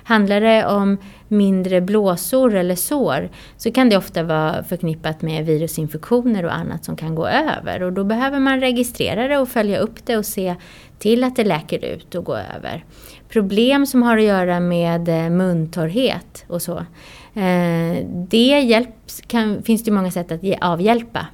Handlar 0.05 0.41
det 0.41 0.67
om 0.67 0.99
mindre 1.29 1.81
blåsor 1.81 2.55
eller 2.55 2.77
sår 2.77 3.29
så 3.57 3.73
kan 3.73 3.89
det 3.89 3.97
ofta 3.97 4.23
vara 4.23 4.65
förknippat 4.65 5.23
med 5.23 5.47
virusinfektioner 5.47 6.45
och 6.45 6.55
annat 6.55 6.85
som 6.85 6.97
kan 6.97 7.15
gå 7.15 7.27
över. 7.27 7.83
Och 7.83 7.93
då 7.93 8.05
behöver 8.05 8.39
man 8.41 8.61
registrera 8.61 9.29
det 9.29 9.39
och 9.39 9.49
följa 9.49 9.79
upp 9.79 10.07
det 10.07 10.17
och 10.17 10.27
se 10.27 10.55
till 10.99 11.25
att 11.25 11.37
det 11.37 11.45
läker 11.45 11.85
ut 11.85 12.15
och 12.15 12.25
går 12.25 12.41
över. 12.57 12.85
Problem 13.29 13.87
som 13.87 14.03
har 14.03 14.19
att 14.19 14.25
göra 14.25 14.61
med 14.61 15.09
eh, 15.09 15.31
muntorrhet 15.31 16.45
och 16.49 16.63
så, 16.63 16.87
Eh, 17.35 18.07
det 18.07 18.61
hjälps, 18.61 19.21
kan, 19.27 19.63
finns 19.63 19.85
det 19.85 19.91
många 19.91 20.11
sätt 20.11 20.33
att 20.33 20.41
avhjälpa 20.61 21.27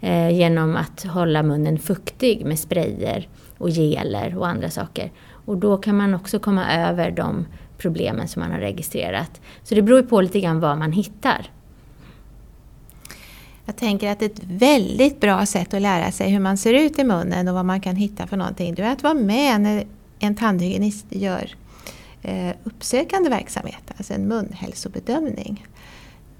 eh, 0.00 0.30
genom 0.30 0.76
att 0.76 1.04
hålla 1.04 1.42
munnen 1.42 1.78
fuktig 1.78 2.44
med 2.44 2.58
sprayer 2.58 3.28
och 3.58 3.70
geler 3.70 4.36
och 4.38 4.48
andra 4.48 4.70
saker. 4.70 5.12
Och 5.28 5.56
då 5.56 5.76
kan 5.76 5.96
man 5.96 6.14
också 6.14 6.38
komma 6.38 6.72
över 6.72 7.10
de 7.10 7.46
problemen 7.78 8.28
som 8.28 8.40
man 8.40 8.52
har 8.52 8.58
registrerat. 8.58 9.40
Så 9.62 9.74
det 9.74 9.82
beror 9.82 10.02
på 10.02 10.20
lite 10.20 10.40
grann 10.40 10.60
vad 10.60 10.78
man 10.78 10.92
hittar. 10.92 11.50
Jag 13.64 13.76
tänker 13.76 14.10
att 14.10 14.22
ett 14.22 14.40
väldigt 14.44 15.20
bra 15.20 15.46
sätt 15.46 15.74
att 15.74 15.82
lära 15.82 16.12
sig 16.12 16.30
hur 16.30 16.40
man 16.40 16.56
ser 16.56 16.74
ut 16.74 16.98
i 16.98 17.04
munnen 17.04 17.48
och 17.48 17.54
vad 17.54 17.64
man 17.64 17.80
kan 17.80 17.96
hitta 17.96 18.26
för 18.26 18.36
någonting, 18.36 18.74
det 18.74 18.82
är 18.82 18.92
att 18.92 19.02
vara 19.02 19.14
med 19.14 19.60
när 19.60 19.86
en 20.18 20.34
tandhygienist 20.34 21.06
gör 21.08 21.54
Eh, 22.22 22.56
uppsökande 22.64 23.30
verksamhet, 23.30 23.82
alltså 23.96 24.14
en 24.14 24.28
munhälsobedömning. 24.28 25.66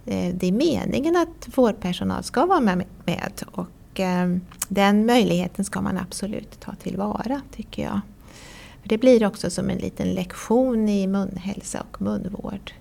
Eh, 0.06 0.34
det 0.34 0.46
är 0.46 0.52
meningen 0.52 1.16
att 1.16 1.58
vårdpersonal 1.58 2.22
ska 2.22 2.46
vara 2.46 2.60
med 3.04 3.42
och 3.52 4.00
eh, 4.00 4.36
den 4.68 5.06
möjligheten 5.06 5.64
ska 5.64 5.80
man 5.80 5.98
absolut 5.98 6.60
ta 6.60 6.74
tillvara, 6.74 7.40
tycker 7.52 7.82
jag. 7.82 8.00
För 8.82 8.88
det 8.88 8.98
blir 8.98 9.26
också 9.26 9.50
som 9.50 9.70
en 9.70 9.78
liten 9.78 10.12
lektion 10.12 10.88
i 10.88 11.06
munhälsa 11.06 11.86
och 11.90 12.02
munvård. 12.02 12.72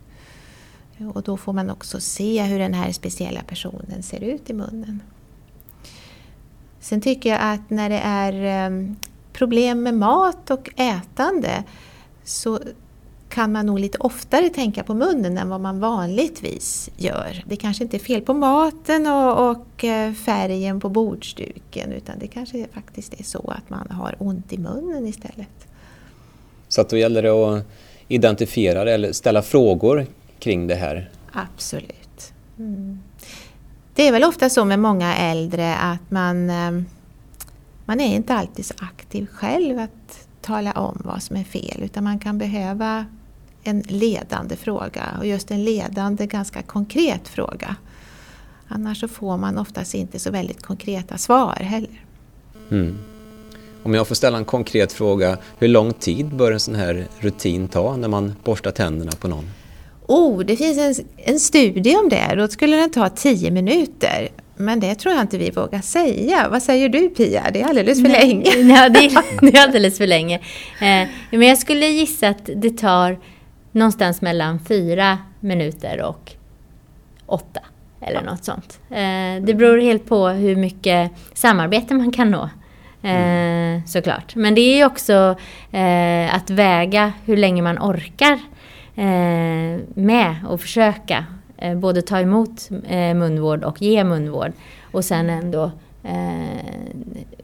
Och 1.13 1.23
då 1.23 1.37
får 1.37 1.53
man 1.53 1.69
också 1.69 1.99
se 1.99 2.43
hur 2.43 2.59
den 2.59 2.73
här 2.73 2.91
speciella 2.91 3.41
personen 3.41 4.03
ser 4.03 4.23
ut 4.23 4.49
i 4.49 4.53
munnen. 4.53 5.01
Sen 6.79 7.01
tycker 7.01 7.29
jag 7.29 7.39
att 7.41 7.69
när 7.69 7.89
det 7.89 7.99
är 8.03 8.95
problem 9.33 9.83
med 9.83 9.93
mat 9.93 10.51
och 10.51 10.69
ätande 10.75 11.63
så 12.23 12.59
kan 13.35 13.51
man 13.51 13.65
nog 13.65 13.79
lite 13.79 13.97
oftare 13.97 14.49
tänka 14.49 14.83
på 14.83 14.93
munnen 14.93 15.37
än 15.37 15.49
vad 15.49 15.61
man 15.61 15.79
vanligtvis 15.79 16.89
gör. 16.97 17.43
Det 17.45 17.55
kanske 17.55 17.83
inte 17.83 17.97
är 17.97 17.99
fel 17.99 18.21
på 18.21 18.33
maten 18.33 19.07
och, 19.07 19.49
och 19.49 19.83
eh, 19.83 20.13
färgen 20.13 20.79
på 20.79 20.89
bordsduken 20.89 21.91
utan 21.91 22.19
det 22.19 22.27
kanske 22.27 22.67
faktiskt 22.73 23.19
är 23.19 23.23
så 23.23 23.53
att 23.57 23.69
man 23.69 23.87
har 23.91 24.15
ont 24.19 24.53
i 24.53 24.57
munnen 24.57 25.07
istället. 25.07 25.67
Så 26.67 26.81
att 26.81 26.89
då 26.89 26.97
gäller 26.97 27.23
det 27.23 27.29
att 27.29 27.65
identifiera 28.07 28.83
det 28.83 28.93
eller 28.93 29.11
ställa 29.11 29.41
frågor 29.41 30.05
kring 30.39 30.67
det 30.67 30.75
här? 30.75 31.09
Absolut. 31.33 32.33
Mm. 32.57 32.99
Det 33.95 34.07
är 34.07 34.11
väl 34.11 34.23
ofta 34.23 34.49
så 34.49 34.65
med 34.65 34.79
många 34.79 35.15
äldre 35.15 35.75
att 35.75 36.11
man, 36.11 36.49
eh, 36.49 36.71
man 37.85 38.01
är 38.01 38.15
inte 38.15 38.33
alltid 38.33 38.65
så 38.65 38.73
aktiv 38.77 39.25
själv 39.25 39.79
att 39.79 40.27
tala 40.41 40.71
om 40.71 41.01
vad 41.05 41.23
som 41.23 41.35
är 41.35 41.43
fel 41.43 41.83
utan 41.83 42.03
man 42.03 42.19
kan 42.19 42.37
behöva 42.37 43.05
en 43.67 43.81
ledande 43.81 44.55
fråga 44.55 45.03
och 45.19 45.25
just 45.25 45.51
en 45.51 45.63
ledande 45.63 46.25
ganska 46.25 46.61
konkret 46.61 47.27
fråga. 47.27 47.75
Annars 48.67 48.99
så 48.99 49.07
får 49.07 49.37
man 49.37 49.57
oftast 49.57 49.93
inte 49.93 50.19
så 50.19 50.31
väldigt 50.31 50.61
konkreta 50.61 51.17
svar 51.17 51.55
heller. 51.55 52.05
Mm. 52.71 52.97
Om 53.83 53.93
jag 53.93 54.07
får 54.07 54.15
ställa 54.15 54.37
en 54.37 54.45
konkret 54.45 54.93
fråga, 54.93 55.37
hur 55.57 55.67
lång 55.67 55.93
tid 55.93 56.35
bör 56.35 56.51
en 56.51 56.59
sån 56.59 56.75
här 56.75 57.07
rutin 57.19 57.67
ta 57.67 57.97
när 57.97 58.07
man 58.07 58.35
borstar 58.43 58.71
tänderna 58.71 59.11
på 59.11 59.27
någon? 59.27 59.49
Oh, 60.07 60.39
det 60.39 60.57
finns 60.57 60.77
en, 60.77 61.05
en 61.17 61.39
studie 61.39 61.95
om 61.95 62.09
det. 62.09 62.35
Då 62.37 62.47
skulle 62.47 62.75
den 62.75 62.91
ta 62.91 63.09
10 63.09 63.51
minuter. 63.51 64.29
Men 64.57 64.79
det 64.79 64.95
tror 64.95 65.13
jag 65.13 65.23
inte 65.23 65.37
vi 65.37 65.51
vågar 65.51 65.81
säga. 65.81 66.47
Vad 66.49 66.63
säger 66.63 66.89
du 66.89 67.09
Pia? 67.09 67.51
Det 67.53 67.61
är 67.61 67.65
alldeles 67.65 68.01
för 68.01 68.09
Nej, 68.09 68.27
länge. 68.27 68.51
Nej, 68.63 68.89
det, 68.89 68.99
är, 68.99 69.41
det 69.51 69.57
är 69.57 69.63
alldeles 69.63 69.97
för 69.97 70.07
länge. 70.07 70.35
Eh, 70.81 71.07
men 71.31 71.41
jag 71.41 71.57
skulle 71.57 71.87
gissa 71.87 72.27
att 72.27 72.49
det 72.55 72.77
tar 72.77 73.17
någonstans 73.75 74.21
mellan 74.21 74.59
fyra 74.59 75.17
minuter 75.39 76.01
och 76.01 76.31
åtta. 77.25 77.59
Eller 78.01 78.21
något 78.21 78.43
sånt. 78.43 78.79
Eh, 78.89 79.45
det 79.45 79.53
beror 79.53 79.77
helt 79.77 80.05
på 80.05 80.27
hur 80.27 80.55
mycket 80.55 81.11
samarbete 81.33 81.93
man 81.93 82.11
kan 82.11 82.31
nå. 82.31 82.49
Eh, 83.09 83.83
såklart. 83.85 84.35
Men 84.35 84.55
det 84.55 84.61
är 84.61 84.85
också 84.85 85.35
eh, 85.71 86.35
att 86.35 86.49
väga 86.49 87.13
hur 87.25 87.37
länge 87.37 87.61
man 87.61 87.77
orkar 87.79 88.39
med 89.93 90.35
och 90.47 90.61
försöka 90.61 91.25
både 91.75 92.01
ta 92.01 92.19
emot 92.19 92.69
munvård 93.15 93.63
och 93.63 93.81
ge 93.81 94.03
munvård. 94.03 94.51
Och 94.91 95.05
sen 95.05 95.29
ändå 95.29 95.71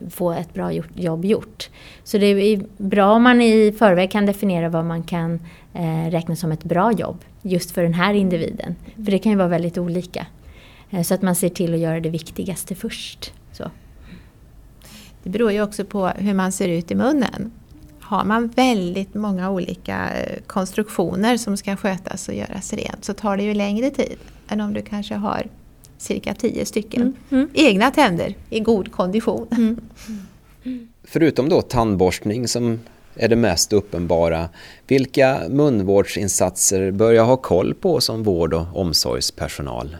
få 0.09 0.31
ett 0.31 0.53
bra 0.53 0.71
jobb 0.95 1.25
gjort. 1.25 1.69
Så 2.03 2.17
det 2.17 2.25
är 2.25 2.61
bra 2.77 3.11
om 3.11 3.23
man 3.23 3.41
i 3.41 3.71
förväg 3.79 4.11
kan 4.11 4.25
definiera 4.25 4.69
vad 4.69 4.85
man 4.85 5.03
kan 5.03 5.39
eh, 5.73 6.11
räkna 6.11 6.35
som 6.35 6.51
ett 6.51 6.63
bra 6.63 6.91
jobb 6.91 7.17
just 7.41 7.71
för 7.71 7.83
den 7.83 7.93
här 7.93 8.13
individen. 8.13 8.75
För 8.95 9.11
det 9.11 9.19
kan 9.19 9.31
ju 9.31 9.37
vara 9.37 9.47
väldigt 9.47 9.77
olika. 9.77 10.27
Eh, 10.89 11.01
så 11.01 11.13
att 11.13 11.21
man 11.21 11.35
ser 11.35 11.49
till 11.49 11.73
att 11.73 11.79
göra 11.79 11.99
det 11.99 12.09
viktigaste 12.09 12.75
först. 12.75 13.33
Så. 13.51 13.71
Det 15.23 15.29
beror 15.29 15.51
ju 15.51 15.61
också 15.61 15.85
på 15.85 16.07
hur 16.07 16.33
man 16.33 16.51
ser 16.51 16.67
ut 16.67 16.91
i 16.91 16.95
munnen. 16.95 17.51
Har 17.99 18.23
man 18.23 18.47
väldigt 18.47 19.13
många 19.13 19.51
olika 19.51 20.09
eh, 20.09 20.41
konstruktioner 20.47 21.37
som 21.37 21.57
ska 21.57 21.75
skötas 21.75 22.27
och 22.27 22.35
göras 22.35 22.73
rent 22.73 23.05
så 23.05 23.13
tar 23.13 23.37
det 23.37 23.43
ju 23.43 23.53
längre 23.53 23.89
tid 23.89 24.17
än 24.47 24.61
om 24.61 24.73
du 24.73 24.81
kanske 24.81 25.15
har 25.15 25.47
cirka 26.01 26.33
tio 26.33 26.65
stycken 26.65 27.01
mm. 27.01 27.13
Mm. 27.29 27.49
egna 27.53 27.91
tänder 27.91 28.35
i 28.49 28.59
god 28.59 28.91
kondition. 28.91 29.47
Mm. 29.51 29.77
Förutom 31.03 31.49
då 31.49 31.61
tandborstning 31.61 32.47
som 32.47 32.79
är 33.15 33.27
det 33.27 33.35
mest 33.35 33.73
uppenbara, 33.73 34.49
vilka 34.87 35.41
munvårdsinsatser 35.49 36.91
bör 36.91 37.11
jag 37.11 37.25
ha 37.25 37.37
koll 37.37 37.73
på 37.73 38.01
som 38.01 38.23
vård 38.23 38.53
och 38.53 38.65
omsorgspersonal? 38.73 39.97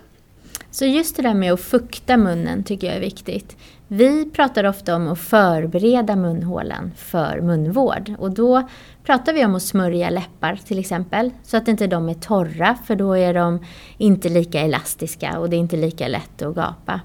Så 0.72 0.86
just 0.86 1.16
det 1.16 1.22
där 1.22 1.34
med 1.34 1.54
att 1.54 1.62
fukta 1.62 2.18
munnen 2.18 2.64
tycker 2.64 2.88
jag 2.88 2.96
är 2.96 3.02
viktigt. 3.02 3.58
Vi 3.88 4.30
pratar 4.30 4.64
ofta 4.64 4.96
om 4.96 5.08
att 5.08 5.20
förbereda 5.20 6.16
munhålan 6.16 6.92
för 6.98 7.42
munvård 7.42 8.14
och 8.20 8.32
då 8.32 8.70
pratar 9.04 9.34
vi 9.34 9.46
om 9.46 9.56
att 9.56 9.64
smörja 9.64 10.10
läppar 10.10 10.56
till 10.56 10.80
exempel 10.80 11.32
så 11.44 11.58
att 11.58 11.68
inte 11.68 11.88
de 11.88 12.10
är 12.10 12.14
torra 12.14 12.78
för 12.86 12.96
då 12.96 13.18
är 13.18 13.34
de 13.34 13.60
inte 13.98 14.30
lika 14.30 14.62
elastiska 14.62 15.40
och 15.40 15.50
det 15.50 15.56
är 15.56 15.60
inte 15.60 15.78
lika 15.78 16.08
lätt 16.08 16.42
att 16.42 16.56
gapa. 16.56 17.02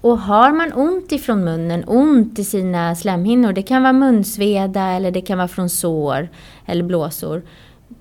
Och 0.00 0.18
har 0.18 0.52
man 0.52 0.72
ont 0.72 1.12
ifrån 1.12 1.44
munnen, 1.44 1.84
ont 1.86 2.38
i 2.38 2.44
sina 2.44 2.94
slemhinnor, 2.94 3.52
det 3.52 3.62
kan 3.62 3.82
vara 3.82 3.92
munsveda 3.92 4.82
eller 4.82 5.10
det 5.10 5.20
kan 5.20 5.38
vara 5.38 5.48
från 5.48 5.68
sår 5.68 6.28
eller 6.66 6.84
blåsor, 6.84 7.42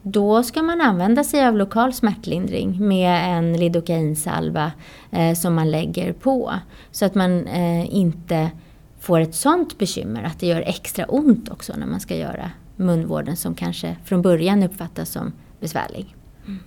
då 0.01 0.43
ska 0.43 0.61
man 0.61 0.81
använda 0.81 1.23
sig 1.23 1.47
av 1.47 1.57
lokal 1.57 1.93
smärtlindring 1.93 2.87
med 2.87 3.37
en 3.37 3.53
lidokainsalva 3.53 4.71
eh, 5.11 5.33
som 5.33 5.55
man 5.55 5.71
lägger 5.71 6.13
på. 6.13 6.53
Så 6.91 7.05
att 7.05 7.15
man 7.15 7.47
eh, 7.47 7.95
inte 7.95 8.49
får 8.99 9.19
ett 9.19 9.35
sånt 9.35 9.77
bekymmer 9.77 10.23
att 10.23 10.39
det 10.39 10.47
gör 10.47 10.61
extra 10.61 11.05
ont 11.05 11.49
också 11.49 11.73
när 11.77 11.87
man 11.87 11.99
ska 11.99 12.15
göra 12.15 12.51
munvården 12.79 13.37
som 13.37 13.55
kanske 13.55 13.95
från 14.05 14.21
början 14.21 14.63
uppfattas 14.63 15.09
som 15.09 15.33
besvärlig. 15.59 16.15
Mm. 16.45 16.59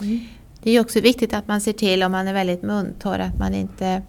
mm. 0.00 0.20
Det 0.62 0.70
är 0.70 0.80
också 0.80 1.00
viktigt 1.00 1.34
att 1.34 1.48
man 1.48 1.60
ser 1.60 1.72
till 1.72 2.02
om 2.02 2.12
man 2.12 2.28
är 2.28 2.32
väldigt 2.32 2.62
muntorr 2.62 3.18
att 3.18 3.38
man 3.38 3.54
inte 3.54 4.02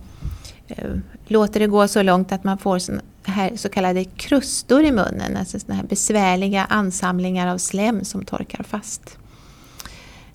eh, 0.67 0.91
låter 1.27 1.59
det 1.59 1.67
gå 1.67 1.87
så 1.87 2.01
långt 2.01 2.31
att 2.31 2.43
man 2.43 2.57
får 2.57 2.79
sån 2.79 3.01
här 3.23 3.55
så 3.55 3.69
kallade 3.69 4.03
krustor 4.03 4.83
i 4.83 4.91
munnen, 4.91 5.37
alltså 5.37 5.59
såna 5.59 5.75
här 5.75 5.83
besvärliga 5.83 6.65
ansamlingar 6.65 7.47
av 7.47 7.57
slem 7.57 8.05
som 8.05 8.25
torkar 8.25 8.63
fast. 8.63 9.17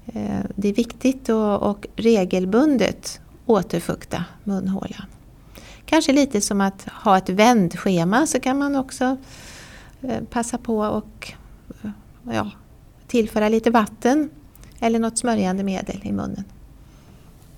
Eh, 0.06 0.40
det 0.56 0.68
är 0.68 0.74
viktigt 0.74 1.28
att 1.28 1.62
och 1.62 1.86
regelbundet 1.96 3.20
återfukta 3.46 4.24
munhålan. 4.44 5.06
Kanske 5.86 6.12
lite 6.12 6.40
som 6.40 6.60
att 6.60 6.86
ha 6.88 7.18
ett 7.18 7.28
vändschema 7.28 8.26
så 8.26 8.40
kan 8.40 8.58
man 8.58 8.76
också 8.76 9.04
eh, 9.04 9.16
passa 10.30 10.58
på 10.58 10.78
och 10.78 11.32
eh, 11.82 11.90
ja, 12.34 12.50
tillföra 13.06 13.48
lite 13.48 13.70
vatten 13.70 14.30
eller 14.80 14.98
något 14.98 15.18
smörjande 15.18 15.62
medel 15.64 16.00
i 16.02 16.12
munnen. 16.12 16.44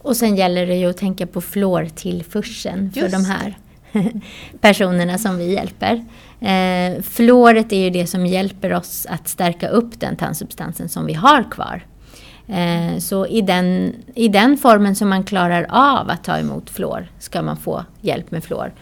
Och 0.02 0.16
sen 0.16 0.36
gäller 0.36 0.66
det 0.66 0.74
ju 0.74 0.90
att 0.90 0.96
tänka 0.96 1.26
på 1.26 1.40
fluortillförseln 1.40 2.92
för 2.92 3.08
de 3.08 3.24
här 3.24 3.58
personerna 4.60 5.18
som 5.18 5.38
vi 5.38 5.54
hjälper. 5.54 6.04
Eh, 6.40 7.02
fluoret 7.02 7.72
är 7.72 7.80
ju 7.80 7.90
det 7.90 8.06
som 8.06 8.26
hjälper 8.26 8.72
oss 8.72 9.06
att 9.10 9.28
stärka 9.28 9.68
upp 9.68 10.00
den 10.00 10.16
tandsubstansen 10.16 10.88
som 10.88 11.06
vi 11.06 11.14
har 11.14 11.50
kvar. 11.50 11.86
Eh, 12.48 12.98
så 12.98 13.26
i 13.26 13.40
den, 13.40 13.94
i 14.14 14.28
den 14.28 14.56
formen 14.56 14.96
som 14.96 15.08
man 15.08 15.24
klarar 15.24 15.66
av 15.70 16.10
att 16.10 16.24
ta 16.24 16.38
emot 16.38 16.70
fluor 16.70 17.10
ska 17.18 17.42
man 17.42 17.56
få 17.56 17.84
hjälp 18.00 18.30
med 18.30 18.44
fluor. 18.44 18.72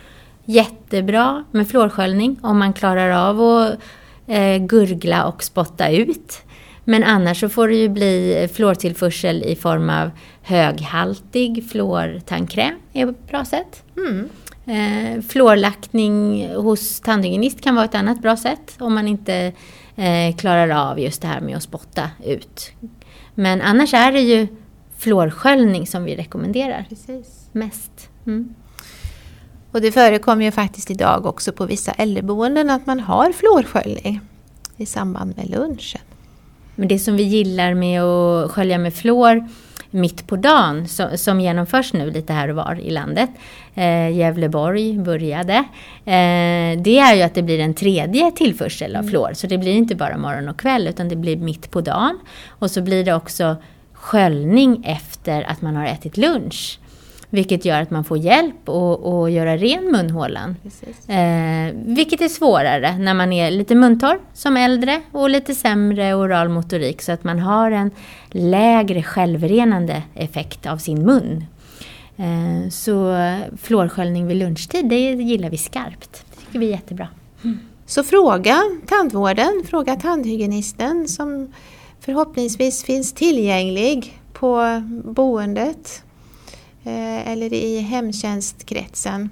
Jättebra 0.45 1.45
med 1.51 1.69
fluorsköljning 1.69 2.39
om 2.43 2.59
man 2.59 2.73
klarar 2.73 3.29
av 3.29 3.41
att 3.41 3.79
eh, 4.27 4.57
gurgla 4.59 5.27
och 5.27 5.45
spotta 5.45 5.91
ut. 5.91 6.43
Men 6.85 7.05
annars 7.05 7.41
så 7.41 7.49
får 7.49 7.69
det 7.69 7.75
ju 7.75 7.89
bli 7.89 8.49
fluortillförsel 8.53 9.43
i 9.43 9.57
form 9.57 9.91
av 9.91 10.11
höghaltig 10.43 11.71
fluortandkräm 11.71 12.75
är 12.93 13.11
ett 13.11 13.29
bra 13.29 13.45
sätt. 13.45 13.83
Mm. 13.97 14.29
Eh, 14.67 15.23
fluorlackning 15.23 16.49
hos 16.55 17.01
tandhygienist 17.01 17.61
kan 17.61 17.75
vara 17.75 17.85
ett 17.85 17.95
annat 17.95 18.23
bra 18.23 18.37
sätt 18.37 18.77
om 18.79 18.95
man 18.95 19.09
inte 19.09 19.53
eh, 19.97 20.37
klarar 20.37 20.91
av 20.91 21.01
just 21.01 21.23
det 21.23 21.29
här 21.29 21.41
med 21.41 21.57
att 21.57 21.63
spotta 21.63 22.11
ut. 22.25 22.73
Men 23.35 23.61
annars 23.61 23.95
är 23.95 24.13
det 24.13 24.21
ju 24.21 24.47
fluorsköljning 24.99 25.87
som 25.87 26.05
vi 26.05 26.17
rekommenderar 26.17 26.85
Precis. 26.89 27.49
mest. 27.53 28.11
Mm. 28.27 28.55
Och 29.75 29.81
det 29.81 29.93
förekommer 29.93 30.45
ju 30.45 30.51
faktiskt 30.51 30.91
idag 30.91 31.27
också 31.27 31.53
på 31.53 31.67
vissa 31.67 31.93
äldreboenden 31.93 32.71
att 32.71 32.87
man 32.87 33.01
har 33.01 33.33
fluorsköljning 33.33 34.21
i 34.77 34.87
samband 34.87 35.37
med 35.37 35.51
lunchen. 35.51 36.01
Men 36.75 36.89
det 36.89 36.99
som 36.99 37.17
vi 37.17 37.23
gillar 37.23 37.75
med 37.75 38.03
att 38.03 38.51
skölja 38.51 38.79
med 38.79 38.95
fluor 38.95 39.49
mitt 39.91 40.27
på 40.27 40.37
dagen 40.37 40.89
som, 40.89 41.19
som 41.19 41.41
genomförs 41.41 41.93
nu 41.93 42.11
lite 42.11 42.33
här 42.33 42.49
och 42.49 42.57
var 42.57 42.81
i 42.81 42.91
landet. 42.91 43.31
Eh, 43.75 44.17
Gävleborg 44.17 44.99
började. 44.99 45.55
Eh, 46.05 46.81
det 46.83 46.99
är 46.99 47.15
ju 47.15 47.23
att 47.23 47.35
det 47.35 47.43
blir 47.43 47.61
en 47.61 47.75
tredje 47.75 48.31
tillförsel 48.31 48.97
av 48.97 49.01
mm. 49.01 49.11
fluor. 49.11 49.31
Så 49.35 49.47
det 49.47 49.59
blir 49.59 49.73
inte 49.73 49.95
bara 49.95 50.17
morgon 50.17 50.49
och 50.49 50.59
kväll 50.59 50.89
utan 50.89 51.09
det 51.09 51.17
blir 51.17 51.37
mitt 51.37 51.71
på 51.71 51.81
dagen. 51.81 52.19
Och 52.49 52.71
så 52.71 52.83
blir 52.83 53.05
det 53.05 53.15
också 53.15 53.57
sköljning 53.93 54.85
efter 54.85 55.43
att 55.43 55.63
man 55.63 55.77
har 55.77 55.87
ätit 55.87 56.17
lunch. 56.17 56.79
Vilket 57.35 57.65
gör 57.65 57.83
att 57.83 57.91
man 57.91 58.05
får 58.05 58.19
hjälp 58.19 58.69
att 58.69 59.33
göra 59.33 59.57
ren 59.57 59.85
munhålan. 59.93 60.57
Eh, 61.09 61.75
vilket 61.75 62.21
är 62.21 62.29
svårare 62.29 62.99
när 62.99 63.15
man 63.15 63.33
är 63.33 63.51
lite 63.51 63.75
muntorr 63.75 64.19
som 64.35 64.57
äldre 64.57 65.01
och 65.13 65.31
lite 65.31 65.55
sämre 65.55 66.15
oral 66.15 66.49
motorik 66.49 67.03
så 67.03 67.13
att 67.13 67.25
man 67.25 67.39
har 67.39 67.71
en 67.71 67.91
lägre 68.31 69.03
självrenande 69.03 70.03
effekt 70.15 70.67
av 70.67 70.79
sin 70.79 71.07
mun. 71.07 71.45
Eh, 72.17 72.71
så 72.71 73.17
fluorsköljning 73.63 74.27
vid 74.27 74.37
lunchtid, 74.37 74.89
det 74.89 74.99
gillar 75.11 75.51
vi 75.51 75.59
skarpt. 75.59 76.25
Det 76.31 76.47
tycker 76.47 76.59
vi 76.59 76.67
är 76.67 76.71
jättebra. 76.71 77.09
Mm. 77.45 77.59
Så 77.87 78.03
fråga 78.03 78.63
tandvården, 78.87 79.63
fråga 79.67 79.97
tandhygienisten 79.97 81.09
som 81.09 81.53
förhoppningsvis 82.01 82.85
finns 82.85 83.13
tillgänglig 83.13 84.21
på 84.33 84.83
boendet 85.05 86.05
eller 86.91 87.53
i 87.53 87.81
hemtjänstkretsen. 87.81 89.31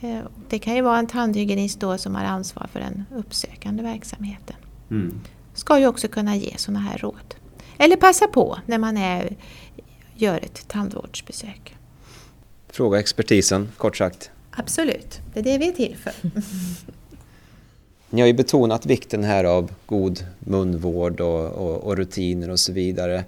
Eh, 0.00 0.18
det 0.48 0.58
kan 0.58 0.74
ju 0.74 0.82
vara 0.82 0.98
en 0.98 1.06
tandhygienist 1.06 1.80
då 1.80 1.98
som 1.98 2.14
har 2.14 2.24
ansvar 2.24 2.68
för 2.72 2.80
den 2.80 3.04
uppsökande 3.16 3.82
verksamheten. 3.82 4.56
Mm. 4.90 5.20
Ska 5.54 5.78
ju 5.78 5.86
också 5.86 6.08
kunna 6.08 6.36
ge 6.36 6.54
sådana 6.56 6.80
här 6.80 6.98
råd. 6.98 7.34
Eller 7.78 7.96
passa 7.96 8.26
på 8.26 8.58
när 8.66 8.78
man 8.78 8.96
är, 8.96 9.36
gör 10.14 10.36
ett 10.36 10.68
tandvårdsbesök. 10.68 11.76
Fråga 12.68 13.00
expertisen, 13.00 13.68
kort 13.76 13.96
sagt. 13.96 14.30
Absolut, 14.50 15.20
det 15.32 15.40
är 15.40 15.44
det 15.44 15.58
vi 15.58 15.68
är 15.68 15.72
till 15.72 15.96
för. 15.96 16.12
Ni 18.10 18.20
har 18.20 18.28
ju 18.28 18.34
betonat 18.34 18.86
vikten 18.86 19.24
här 19.24 19.44
av 19.44 19.70
god 19.86 20.26
munvård 20.38 21.20
och, 21.20 21.50
och, 21.50 21.84
och, 21.84 21.96
rutiner 21.96 22.50
och 22.50 22.60
så 22.60 22.72
vidare. 22.72 23.24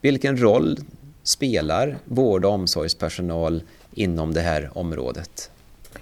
Vilken 0.00 0.40
roll 0.40 0.78
spelar 1.22 1.96
vård 2.04 2.44
och 2.44 2.52
omsorgspersonal 2.52 3.62
inom 3.94 4.34
det 4.34 4.40
här 4.40 4.78
området? 4.78 5.50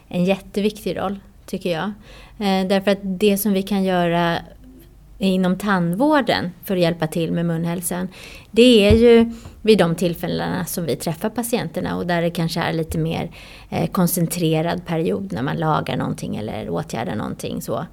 En 0.08 0.24
jätteviktig 0.24 0.98
roll, 0.98 1.20
tycker 1.46 1.72
jag. 1.72 1.92
Eh, 2.38 2.68
därför 2.68 2.90
att 2.90 2.98
det 3.02 3.38
som 3.38 3.52
vi 3.52 3.62
kan 3.62 3.84
göra 3.84 4.38
inom 5.18 5.58
tandvården 5.58 6.50
för 6.64 6.76
att 6.76 6.82
hjälpa 6.82 7.06
till 7.06 7.32
med 7.32 7.46
munhälsan, 7.46 8.08
det 8.50 8.88
är 8.88 8.96
ju 8.96 9.32
vid 9.62 9.78
de 9.78 9.94
tillfällena 9.94 10.64
som 10.64 10.84
vi 10.84 10.96
träffar 10.96 11.30
patienterna 11.30 11.96
och 11.96 12.06
där 12.06 12.22
det 12.22 12.30
kanske 12.30 12.60
är 12.60 12.72
lite 12.72 12.98
mer 12.98 13.30
eh, 13.70 13.90
koncentrerad 13.90 14.86
period 14.86 15.32
när 15.32 15.42
man 15.42 15.56
lagar 15.56 15.96
någonting 15.96 16.36
eller 16.36 16.70
åtgärdar 16.70 17.14
någonting. 17.14 17.62
Så. 17.62 17.86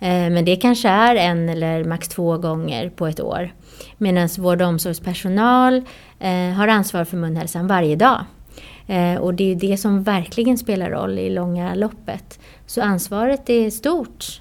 Eh, 0.00 0.30
men 0.30 0.44
det 0.44 0.56
kanske 0.56 0.88
är 0.88 1.16
en 1.16 1.48
eller 1.48 1.84
max 1.84 2.08
två 2.08 2.38
gånger 2.38 2.90
på 2.90 3.06
ett 3.06 3.20
år. 3.20 3.54
Medan 3.98 4.28
vård 4.38 4.62
och 4.62 4.68
omsorgspersonal 4.68 5.82
eh, 6.18 6.50
har 6.50 6.68
ansvar 6.68 7.04
för 7.04 7.16
munhälsan 7.16 7.66
varje 7.66 7.96
dag. 7.96 8.24
Eh, 8.86 9.14
och 9.14 9.34
det 9.34 9.52
är 9.52 9.54
det 9.54 9.76
som 9.76 10.02
verkligen 10.02 10.58
spelar 10.58 10.90
roll 10.90 11.18
i 11.18 11.30
långa 11.30 11.74
loppet. 11.74 12.40
Så 12.66 12.82
ansvaret 12.82 13.50
är 13.50 13.70
stort 13.70 14.40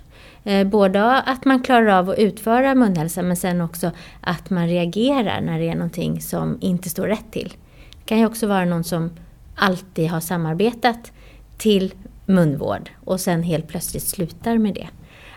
både 0.66 1.22
att 1.22 1.46
man 1.46 1.64
klarar 1.64 1.88
av 1.88 2.10
att 2.10 2.20
utföra 2.20 2.76
munhälsa 2.76 3.22
men 3.22 3.38
sen 3.38 3.62
också 3.62 3.92
att 4.22 4.50
man 4.50 4.68
reagerar 4.68 5.42
när 5.42 5.60
det 5.60 5.70
är 5.70 5.76
någonting 5.76 6.22
som 6.22 6.58
inte 6.62 6.90
står 6.90 7.08
rätt 7.08 7.32
till. 7.32 7.54
Det 8.00 8.06
kan 8.06 8.20
ju 8.20 8.26
också 8.26 8.48
vara 8.48 8.66
någon 8.66 8.84
som 8.84 9.12
alltid 9.56 10.10
har 10.10 10.20
samarbetat 10.20 11.12
till 11.58 11.94
munvård 12.26 12.90
och 13.06 13.20
sen 13.20 13.44
helt 13.44 13.68
plötsligt 13.68 14.04
slutar 14.04 14.58
med 14.58 14.74
det. 14.74 14.88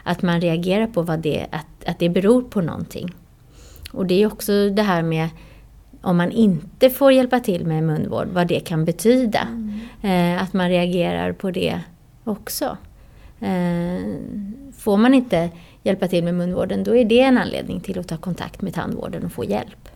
Att 0.03 0.23
man 0.23 0.41
reagerar 0.41 0.87
på 0.87 1.03
vad 1.03 1.19
det, 1.19 1.47
att, 1.51 1.85
att 1.87 1.99
det 1.99 2.09
beror 2.09 2.43
på 2.43 2.61
någonting. 2.61 3.15
Och 3.93 4.07
det 4.07 4.23
är 4.23 4.27
också 4.27 4.71
det 4.71 4.83
här 4.83 5.03
med 5.03 5.29
om 6.03 6.17
man 6.17 6.31
inte 6.31 6.91
får 6.91 7.13
hjälpa 7.13 7.41
till 7.41 7.67
med 7.67 7.85
munvård, 7.85 8.29
vad 8.33 8.47
det 8.47 8.61
kan 8.61 8.85
betyda. 8.85 9.41
Mm. 9.41 10.37
Eh, 10.37 10.43
att 10.43 10.53
man 10.53 10.69
reagerar 10.69 11.33
på 11.33 11.51
det 11.51 11.81
också. 12.25 12.77
Eh, 13.41 14.01
får 14.77 14.97
man 14.97 15.15
inte 15.15 15.51
hjälpa 15.83 16.09
till 16.09 16.25
med 16.25 16.35
munvården, 16.35 16.85
då 16.85 16.97
är 16.97 17.05
det 17.05 17.21
en 17.21 17.39
anledning 17.39 17.81
till 17.81 17.99
att 17.99 18.09
ta 18.09 18.17
kontakt 18.17 18.63
med 18.63 18.75
tandvården 18.75 19.25
och 19.25 19.33
få 19.33 19.45
hjälp. 19.45 19.89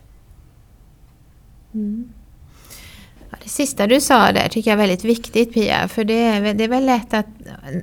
Mm. 1.73 2.09
Det 3.47 3.51
sista 3.51 3.87
du 3.87 4.01
sa 4.01 4.31
där 4.31 4.49
tycker 4.49 4.71
jag 4.71 4.73
är 4.73 4.87
väldigt 4.87 5.05
viktigt 5.05 5.53
Pia, 5.53 5.87
för 5.87 6.03
det 6.03 6.13
är, 6.13 6.53
det 6.53 6.63
är 6.63 6.67
väl 6.67 6.85
lätt 6.85 7.13
att 7.13 7.27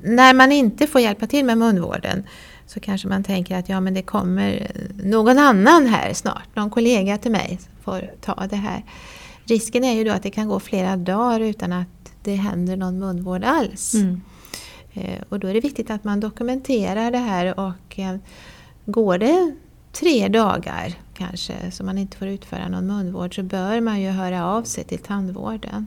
när 0.02 0.34
man 0.34 0.52
inte 0.52 0.86
får 0.86 1.00
hjälpa 1.00 1.26
till 1.26 1.44
med 1.44 1.58
munvården 1.58 2.26
så 2.66 2.80
kanske 2.80 3.08
man 3.08 3.24
tänker 3.24 3.56
att 3.56 3.68
ja 3.68 3.80
men 3.80 3.94
det 3.94 4.02
kommer 4.02 4.70
någon 5.04 5.38
annan 5.38 5.86
här 5.86 6.14
snart, 6.14 6.56
någon 6.56 6.70
kollega 6.70 7.18
till 7.18 7.30
mig 7.30 7.60
får 7.84 8.10
ta 8.20 8.46
det 8.50 8.56
här. 8.56 8.84
Risken 9.44 9.84
är 9.84 9.92
ju 9.92 10.04
då 10.04 10.12
att 10.12 10.22
det 10.22 10.30
kan 10.30 10.48
gå 10.48 10.60
flera 10.60 10.96
dagar 10.96 11.40
utan 11.40 11.72
att 11.72 12.12
det 12.22 12.34
händer 12.34 12.76
någon 12.76 12.98
munvård 12.98 13.44
alls. 13.44 13.94
Mm. 13.94 14.20
Eh, 14.92 15.22
och 15.28 15.40
då 15.40 15.48
är 15.48 15.54
det 15.54 15.60
viktigt 15.60 15.90
att 15.90 16.04
man 16.04 16.20
dokumenterar 16.20 17.10
det 17.10 17.18
här 17.18 17.60
och 17.60 17.98
eh, 17.98 18.16
går 18.86 19.18
det 19.18 19.54
tre 19.92 20.28
dagar 20.28 20.94
kanske 21.14 21.70
som 21.70 21.86
man 21.86 21.98
inte 21.98 22.16
får 22.16 22.28
utföra 22.28 22.68
någon 22.68 22.86
munvård 22.86 23.34
så 23.34 23.42
bör 23.42 23.80
man 23.80 24.00
ju 24.00 24.10
höra 24.10 24.46
av 24.46 24.62
sig 24.62 24.84
till 24.84 24.98
tandvården. 24.98 25.86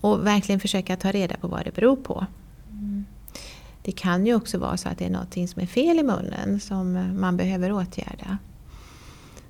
Och 0.00 0.26
verkligen 0.26 0.60
försöka 0.60 0.96
ta 0.96 1.12
reda 1.12 1.36
på 1.36 1.48
vad 1.48 1.64
det 1.64 1.74
beror 1.74 1.96
på. 1.96 2.26
Det 3.82 3.92
kan 3.92 4.26
ju 4.26 4.34
också 4.34 4.58
vara 4.58 4.76
så 4.76 4.88
att 4.88 4.98
det 4.98 5.04
är 5.04 5.10
någonting 5.10 5.48
som 5.48 5.62
är 5.62 5.66
fel 5.66 5.98
i 5.98 6.02
munnen 6.02 6.60
som 6.60 7.08
man 7.20 7.36
behöver 7.36 7.72
åtgärda. 7.72 8.38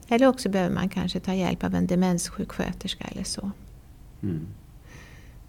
Eller 0.08 0.26
också 0.26 0.48
behöver 0.48 0.74
man 0.74 0.88
kanske 0.88 1.20
ta 1.20 1.34
hjälp 1.34 1.64
av 1.64 1.74
en 1.74 1.86
demenssjuksköterska 1.86 3.04
eller 3.04 3.24
så. 3.24 3.50
Mm 4.22 4.46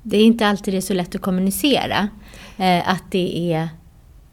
det 0.04 0.18
är 0.18 0.26
inte 0.26 0.48
alltid 0.48 0.74
det 0.74 0.78
är 0.78 0.82
så 0.82 0.94
lätt 0.94 1.16
att 1.16 1.22
kommunicera 1.22 2.08
eh, 2.58 2.90
att 2.90 3.04
det 3.10 3.54
är 3.54 3.70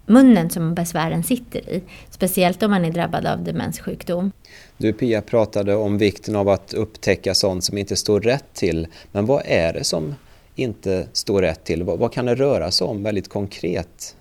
munnen 0.08 0.50
som 0.50 0.74
besvären 0.74 1.22
sitter 1.22 1.70
i. 1.70 1.82
Speciellt 2.10 2.62
om 2.62 2.70
man 2.70 2.84
är 2.84 2.92
drabbad 2.92 3.26
av 3.26 3.44
demenssjukdom. 3.44 4.32
Du 4.76 4.92
Pia 4.92 5.22
pratade 5.22 5.74
om 5.74 5.98
vikten 5.98 6.36
av 6.36 6.48
att 6.48 6.74
upptäcka 6.74 7.34
sånt 7.34 7.64
som 7.64 7.78
inte 7.78 7.96
står 7.96 8.20
rätt 8.20 8.54
till. 8.54 8.86
Men 9.12 9.26
vad 9.26 9.42
är 9.44 9.72
det 9.72 9.84
som 9.84 10.14
inte 10.54 11.06
står 11.12 11.42
rätt 11.42 11.64
till? 11.64 11.82
Vad, 11.82 11.98
vad 11.98 12.12
kan 12.12 12.26
det 12.26 12.34
röra 12.34 12.70
sig 12.70 12.86
om 12.86 13.02
väldigt 13.02 13.28
konkret? 13.28 14.16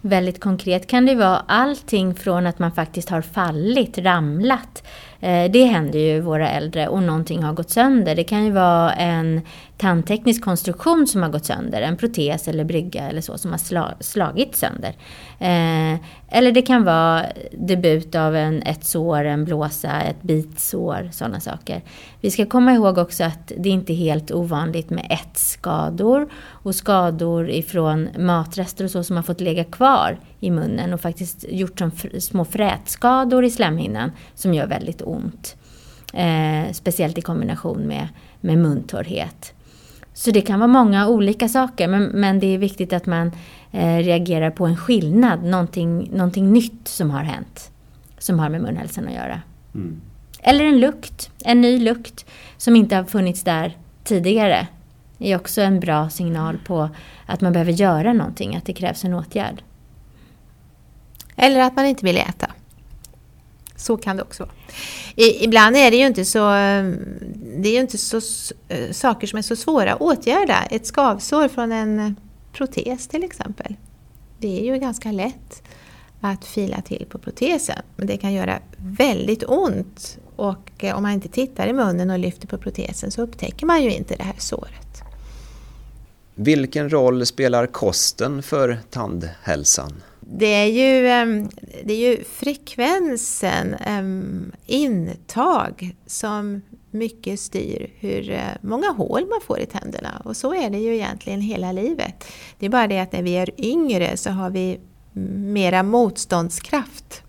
Väldigt 0.00 0.40
konkret 0.40 0.86
kan 0.86 1.06
det 1.06 1.14
vara 1.14 1.36
allting 1.36 2.14
från 2.14 2.46
att 2.46 2.58
man 2.58 2.72
faktiskt 2.72 3.10
har 3.10 3.22
fallit, 3.22 3.98
ramlat. 3.98 4.82
Eh, 5.20 5.50
det 5.50 5.64
händer 5.64 5.98
ju 5.98 6.20
våra 6.20 6.50
äldre 6.50 6.88
och 6.88 7.02
någonting 7.02 7.42
har 7.42 7.52
gått 7.52 7.70
sönder. 7.70 8.14
Det 8.14 8.24
kan 8.24 8.44
ju 8.44 8.50
vara 8.50 8.92
en 8.92 9.40
tandteknisk 9.76 10.44
konstruktion 10.44 11.06
som 11.06 11.22
har 11.22 11.30
gått 11.30 11.44
sönder, 11.44 11.82
en 11.82 11.96
protes 11.96 12.48
eller 12.48 12.64
brygga 12.64 13.08
eller 13.08 13.20
så 13.20 13.38
som 13.38 13.50
har 13.50 14.02
slagit 14.02 14.56
sönder. 14.56 14.94
Eh, 15.38 16.00
eller 16.28 16.52
det 16.52 16.62
kan 16.62 16.84
vara 16.84 17.26
debut 17.52 18.14
av 18.14 18.36
en, 18.36 18.62
ett 18.62 18.84
sår, 18.84 19.24
en 19.24 19.44
blåsa, 19.44 20.00
ett 20.00 20.22
bitsår, 20.22 21.08
sådana 21.12 21.40
saker. 21.40 21.82
Vi 22.20 22.30
ska 22.30 22.46
komma 22.46 22.72
ihåg 22.72 22.98
också 22.98 23.24
att 23.24 23.52
det 23.58 23.68
inte 23.68 23.92
är 23.92 23.96
helt 23.96 24.30
ovanligt 24.30 24.90
med 24.90 25.06
ätskador 25.10 26.28
och 26.34 26.74
skador 26.74 27.50
ifrån 27.50 28.08
matrester 28.18 28.84
och 28.84 28.90
så 28.90 29.04
som 29.04 29.16
har 29.16 29.22
fått 29.22 29.40
ligga 29.40 29.64
kvar 29.64 29.85
i 30.40 30.50
munnen 30.50 30.94
och 30.94 31.00
faktiskt 31.00 31.44
gjort 31.48 31.78
som 31.78 31.90
små 32.18 32.44
frätskador 32.44 33.44
i 33.44 33.50
slemhinnan 33.50 34.12
som 34.34 34.54
gör 34.54 34.66
väldigt 34.66 35.02
ont. 35.02 35.56
Eh, 36.12 36.72
speciellt 36.72 37.18
i 37.18 37.22
kombination 37.22 37.82
med, 37.82 38.08
med 38.40 38.58
muntorrhet. 38.58 39.52
Så 40.14 40.30
det 40.30 40.40
kan 40.40 40.60
vara 40.60 40.68
många 40.68 41.08
olika 41.08 41.48
saker 41.48 41.88
men, 41.88 42.04
men 42.04 42.40
det 42.40 42.46
är 42.46 42.58
viktigt 42.58 42.92
att 42.92 43.06
man 43.06 43.32
eh, 43.72 43.96
reagerar 43.96 44.50
på 44.50 44.66
en 44.66 44.76
skillnad, 44.76 45.44
någonting, 45.44 46.10
någonting 46.12 46.52
nytt 46.52 46.88
som 46.88 47.10
har 47.10 47.22
hänt. 47.22 47.70
Som 48.18 48.38
har 48.38 48.48
med 48.48 48.60
munhälsan 48.60 49.08
att 49.08 49.14
göra. 49.14 49.42
Mm. 49.74 50.00
Eller 50.42 50.64
en 50.64 50.80
lukt, 50.80 51.30
en 51.44 51.60
ny 51.60 51.78
lukt 51.78 52.26
som 52.56 52.76
inte 52.76 52.96
har 52.96 53.04
funnits 53.04 53.42
där 53.42 53.76
tidigare. 54.04 54.66
Det 55.18 55.32
är 55.32 55.36
också 55.36 55.60
en 55.60 55.80
bra 55.80 56.10
signal 56.10 56.58
på 56.66 56.88
att 57.26 57.40
man 57.40 57.52
behöver 57.52 57.72
göra 57.72 58.12
någonting, 58.12 58.56
att 58.56 58.64
det 58.64 58.72
krävs 58.72 59.04
en 59.04 59.14
åtgärd. 59.14 59.62
Eller 61.36 61.60
att 61.60 61.76
man 61.76 61.86
inte 61.86 62.04
vill 62.04 62.16
äta. 62.16 62.50
Så 63.76 63.96
kan 63.96 64.16
det 64.16 64.22
också 64.22 64.42
vara. 64.42 64.52
I, 65.14 65.44
ibland 65.44 65.76
är 65.76 65.90
det 65.90 65.96
ju 65.96 66.06
inte 66.06 66.24
så, 66.24 66.38
det 67.58 67.68
är 67.68 67.72
ju 67.72 67.80
inte 67.80 67.98
så 67.98 68.20
äh, 68.68 68.92
saker 68.92 69.26
som 69.26 69.38
är 69.38 69.42
så 69.42 69.56
svåra 69.56 69.94
att 69.94 70.00
åtgärda. 70.00 70.62
Ett 70.70 70.86
skavsår 70.86 71.48
från 71.48 71.72
en 71.72 72.16
protes 72.52 73.08
till 73.08 73.24
exempel. 73.24 73.76
Det 74.38 74.60
är 74.60 74.64
ju 74.64 74.78
ganska 74.78 75.12
lätt 75.12 75.62
att 76.20 76.44
fila 76.44 76.80
till 76.80 77.06
på 77.10 77.18
protesen. 77.18 77.82
Men 77.96 78.06
det 78.06 78.16
kan 78.16 78.32
göra 78.32 78.58
väldigt 78.76 79.44
ont 79.46 80.18
och 80.36 80.70
eh, 80.78 80.96
om 80.96 81.02
man 81.02 81.12
inte 81.12 81.28
tittar 81.28 81.66
i 81.66 81.72
munnen 81.72 82.10
och 82.10 82.18
lyfter 82.18 82.48
på 82.48 82.58
protesen 82.58 83.10
så 83.10 83.22
upptäcker 83.22 83.66
man 83.66 83.82
ju 83.82 83.90
inte 83.90 84.16
det 84.16 84.24
här 84.24 84.34
såret. 84.38 85.02
Vilken 86.34 86.90
roll 86.90 87.26
spelar 87.26 87.66
kosten 87.66 88.42
för 88.42 88.78
tandhälsan? 88.90 89.92
Det 90.28 90.46
är 90.46 90.66
ju, 90.66 91.08
ehm, 91.08 91.48
det 91.84 91.92
är 91.92 92.10
ju 92.10 92.24
frekvensen, 92.24 93.74
ehm, 93.74 94.52
intag, 94.66 95.96
som 96.06 96.62
mycket 96.90 97.40
styr 97.40 97.90
hur 97.98 98.30
eh, 98.30 98.40
många 98.60 98.90
hål 98.90 99.26
man 99.26 99.40
får 99.46 99.60
i 99.60 99.66
tänderna. 99.66 100.22
Och 100.24 100.36
så 100.36 100.54
är 100.54 100.70
det 100.70 100.78
ju 100.78 100.94
egentligen 100.94 101.40
hela 101.40 101.72
livet. 101.72 102.24
Det 102.58 102.66
är 102.66 102.70
bara 102.70 102.86
det 102.86 103.00
att 103.00 103.12
när 103.12 103.22
vi 103.22 103.36
är 103.36 103.60
yngre 103.60 104.16
så 104.16 104.30
har 104.30 104.50
vi 104.50 104.80
mera 105.32 105.82
motståndskraft 105.82 107.22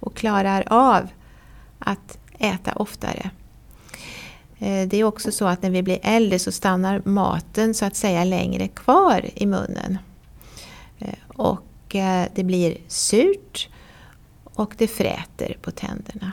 och 0.00 0.16
klarar 0.16 0.64
av 0.66 1.08
att 1.78 2.18
äta 2.38 2.72
oftare. 2.72 3.30
Eh, 4.58 4.88
det 4.88 4.96
är 4.96 5.04
också 5.04 5.32
så 5.32 5.46
att 5.46 5.62
när 5.62 5.70
vi 5.70 5.82
blir 5.82 5.98
äldre 6.02 6.38
så 6.38 6.52
stannar 6.52 7.02
maten 7.04 7.74
så 7.74 7.84
att 7.84 7.96
säga 7.96 8.24
längre 8.24 8.68
kvar 8.68 9.30
i 9.34 9.46
munnen. 9.46 9.98
Eh, 10.98 11.08
och 11.28 11.60
det 12.34 12.44
blir 12.44 12.76
surt 12.88 13.68
och 14.44 14.74
det 14.78 14.88
fräter 14.88 15.56
på 15.62 15.70
tänderna. 15.70 16.32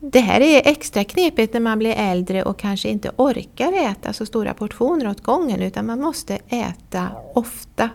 Det 0.00 0.20
här 0.20 0.40
är 0.40 0.62
extra 0.64 1.04
knepigt 1.04 1.52
när 1.52 1.60
man 1.60 1.78
blir 1.78 1.92
äldre 1.92 2.42
och 2.42 2.58
kanske 2.58 2.88
inte 2.88 3.10
orkar 3.16 3.72
äta 3.72 4.12
så 4.12 4.26
stora 4.26 4.54
portioner 4.54 5.08
åt 5.08 5.20
gången 5.20 5.62
utan 5.62 5.86
man 5.86 6.00
måste 6.00 6.38
äta 6.48 7.10
ofta 7.34 7.90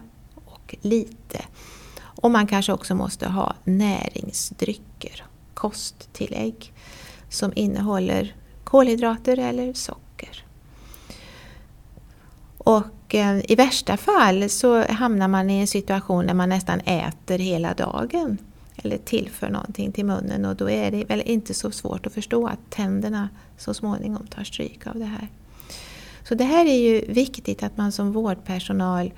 och 0.46 0.76
lite. 0.82 1.46
Och 2.00 2.32
man 2.32 2.48
kanske 2.48 2.74
också 2.74 2.96
måste 2.96 3.28
ha 3.28 3.56
näringsdrycker, 3.64 5.26
kosttillägg 5.54 6.74
som 7.30 7.52
innehåller 7.56 8.36
kolhydrater 8.64 9.38
eller 9.38 9.74
socker. 9.74 10.46
Och 12.58 12.84
och 13.08 13.16
eh, 13.16 13.52
i 13.52 13.56
värsta 13.56 13.98
fall 13.98 14.50
så 14.50 14.82
hamnar 14.82 15.28
man 15.28 15.50
i 15.50 15.60
en 15.60 15.68
situation 15.68 16.28
där 16.28 16.34
man 16.34 16.50
nästan 16.50 16.80
äter 16.80 17.38
hela 17.38 17.74
dagen 17.74 18.38
eller 18.76 18.98
tillför 18.98 19.50
någonting 19.50 19.92
till 19.92 20.06
munnen 20.06 20.46
och 20.46 20.56
då 20.56 20.70
är 20.70 20.92
det 20.92 21.06
väl 21.06 21.22
inte 21.22 21.54
så 21.54 21.72
svårt 21.72 22.06
att 22.06 22.14
förstå 22.14 22.48
att 22.48 22.60
tänderna 22.70 23.30
så 23.58 23.74
småningom 23.74 24.28
tar 24.28 24.44
stryk 24.44 24.88
av 24.88 25.00
det 25.00 25.06
här. 25.06 25.28
Så 26.24 26.36
det 26.36 26.44
här 26.44 26.66
är 26.66 26.78
ju 26.78 27.12
viktigt 27.12 27.64
att 27.64 27.78
man 27.78 27.92
som 27.92 28.12
vårdpersonal 28.12 29.14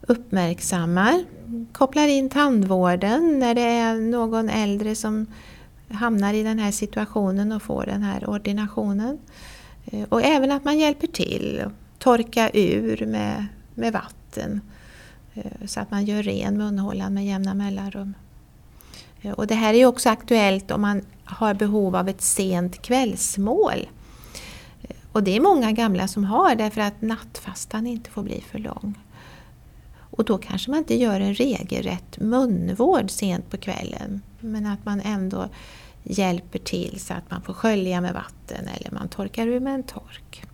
uppmärksammar, 0.00 1.24
kopplar 1.72 2.08
in 2.08 2.30
tandvården 2.30 3.38
när 3.38 3.54
det 3.54 3.60
är 3.60 3.94
någon 3.94 4.48
äldre 4.48 4.94
som 4.94 5.26
hamnar 5.90 6.34
i 6.34 6.42
den 6.42 6.58
här 6.58 6.70
situationen 6.70 7.52
och 7.52 7.62
får 7.62 7.86
den 7.86 8.02
här 8.02 8.30
ordinationen. 8.30 9.18
Eh, 9.84 10.04
och 10.08 10.22
även 10.22 10.52
att 10.52 10.64
man 10.64 10.78
hjälper 10.78 11.06
till, 11.06 11.62
torka 12.02 12.50
ur 12.54 13.06
med, 13.06 13.46
med 13.74 13.92
vatten 13.92 14.60
eh, 15.34 15.66
så 15.66 15.80
att 15.80 15.90
man 15.90 16.04
gör 16.04 16.22
ren 16.22 16.58
munhålan 16.58 17.14
med 17.14 17.26
jämna 17.26 17.54
mellanrum. 17.54 18.14
Eh, 19.22 19.32
och 19.32 19.46
det 19.46 19.54
här 19.54 19.74
är 19.74 19.86
också 19.86 20.08
aktuellt 20.08 20.70
om 20.70 20.80
man 20.80 21.02
har 21.24 21.54
behov 21.54 21.96
av 21.96 22.08
ett 22.08 22.22
sent 22.22 22.82
kvällsmål. 22.82 23.88
Eh, 24.82 24.96
och 25.12 25.22
det 25.22 25.36
är 25.36 25.40
många 25.40 25.72
gamla 25.72 26.08
som 26.08 26.24
har 26.24 26.54
därför 26.54 26.80
att 26.80 27.02
nattfastan 27.02 27.86
inte 27.86 28.10
får 28.10 28.22
bli 28.22 28.40
för 28.50 28.58
lång. 28.58 28.98
Och 29.94 30.24
då 30.24 30.38
kanske 30.38 30.70
man 30.70 30.78
inte 30.78 30.94
gör 30.94 31.20
en 31.20 31.34
regelrätt 31.34 32.20
munvård 32.20 33.10
sent 33.10 33.50
på 33.50 33.56
kvällen 33.56 34.22
men 34.40 34.66
att 34.66 34.84
man 34.84 35.00
ändå 35.00 35.48
hjälper 36.02 36.58
till 36.58 37.00
så 37.00 37.14
att 37.14 37.30
man 37.30 37.42
får 37.42 37.54
skölja 37.54 38.00
med 38.00 38.14
vatten 38.14 38.68
eller 38.68 38.90
man 38.90 39.08
torkar 39.08 39.46
ur 39.46 39.60
med 39.60 39.74
en 39.74 39.82
tork. 39.82 40.46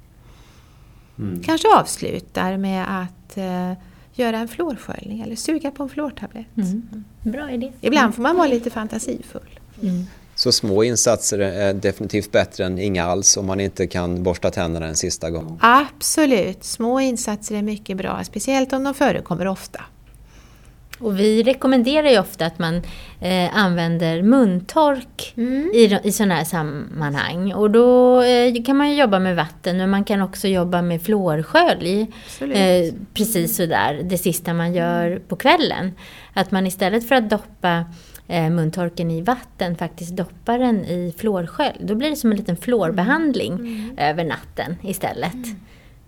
Mm. 1.19 1.43
Kanske 1.43 1.69
avslutar 1.69 2.57
med 2.57 3.03
att 3.03 3.39
uh, 3.39 3.73
göra 4.13 4.39
en 4.39 4.49
fluorsköljning 4.49 5.21
eller 5.21 5.37
suga 5.37 5.71
på 5.71 5.83
en 5.83 5.89
fluortablett. 5.89 6.57
Mm. 6.57 7.05
Bra 7.23 7.51
idé. 7.51 7.73
Ibland 7.81 8.15
får 8.15 8.23
man 8.23 8.37
vara 8.37 8.49
lite 8.49 8.71
fantasifull. 8.71 9.61
Mm. 9.83 10.07
Så 10.35 10.53
små 10.53 10.85
insatser 10.85 11.39
är 11.39 11.75
definitivt 11.75 12.33
bättre 12.33 12.65
än 12.65 12.79
inga 12.79 13.05
alls 13.05 13.37
om 13.37 13.47
man 13.47 13.61
inte 13.61 13.87
kan 13.87 14.23
borsta 14.23 14.51
tänderna 14.51 14.87
en 14.87 14.97
sista 14.97 15.31
gång? 15.31 15.59
Absolut, 15.63 16.65
små 16.65 17.01
insatser 17.01 17.55
är 17.55 17.63
mycket 17.63 17.97
bra, 17.97 18.25
speciellt 18.25 18.73
om 18.73 18.85
de 18.85 18.95
förekommer 18.95 19.47
ofta. 19.47 19.81
Och 21.01 21.21
vi 21.21 21.43
rekommenderar 21.43 22.09
ju 22.09 22.19
ofta 22.19 22.47
att 22.47 22.59
man 22.59 22.83
eh, 23.21 23.57
använder 23.57 24.23
muntork 24.23 25.35
mm. 25.37 25.71
i, 25.75 25.99
i 26.05 26.13
sådana 26.13 26.35
här 26.35 26.45
sammanhang. 26.45 27.53
Och 27.53 27.71
då 27.71 28.23
eh, 28.23 28.63
kan 28.65 28.77
man 28.77 28.97
jobba 28.97 29.19
med 29.19 29.37
vatten 29.37 29.77
men 29.77 29.91
man 29.91 30.05
kan 30.05 30.23
också 30.23 30.49
jobba 30.49 30.83
med 30.83 31.03
fluorskölj. 31.03 32.07
Eh, 32.41 32.95
precis 33.15 33.57
sådär, 33.57 34.01
det 34.05 34.19
sista 34.19 34.55
man 34.55 34.75
gör 34.75 35.07
mm. 35.07 35.23
på 35.29 35.37
kvällen. 35.37 35.93
Att 36.33 36.51
man 36.51 36.67
istället 36.67 37.09
för 37.09 37.15
att 37.15 37.31
doppa 37.31 37.85
eh, 38.29 38.51
muntorken 38.51 39.11
i 39.11 39.23
vatten 39.23 39.77
faktiskt 39.77 40.17
doppar 40.17 40.59
den 40.59 40.85
i 40.85 41.15
fluorskölj. 41.19 41.77
Då 41.81 41.95
blir 41.95 42.11
det 42.11 42.17
som 42.17 42.31
en 42.31 42.37
liten 42.37 42.57
fluorbehandling 42.57 43.53
mm. 43.53 43.99
över 43.99 44.25
natten 44.25 44.77
istället. 44.83 45.35
Mm. 45.35 45.61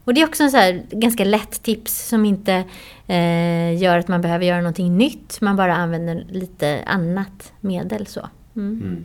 Och 0.05 0.15
det 0.15 0.21
är 0.21 0.27
också 0.27 0.43
en 0.43 0.51
så 0.51 0.57
här, 0.57 0.83
ganska 0.91 1.25
lätt 1.25 1.63
tips 1.63 2.09
som 2.09 2.25
inte 2.25 2.65
eh, 3.07 3.83
gör 3.83 3.99
att 3.99 4.09
man 4.09 4.21
behöver 4.21 4.45
göra 4.45 4.61
någonting 4.61 4.97
nytt. 4.97 5.41
Man 5.41 5.57
bara 5.57 5.75
använder 5.75 6.27
lite 6.29 6.83
annat 6.87 7.53
medel. 7.61 8.07
Så. 8.07 8.29
Mm. 8.57 8.81
Mm. 8.83 9.05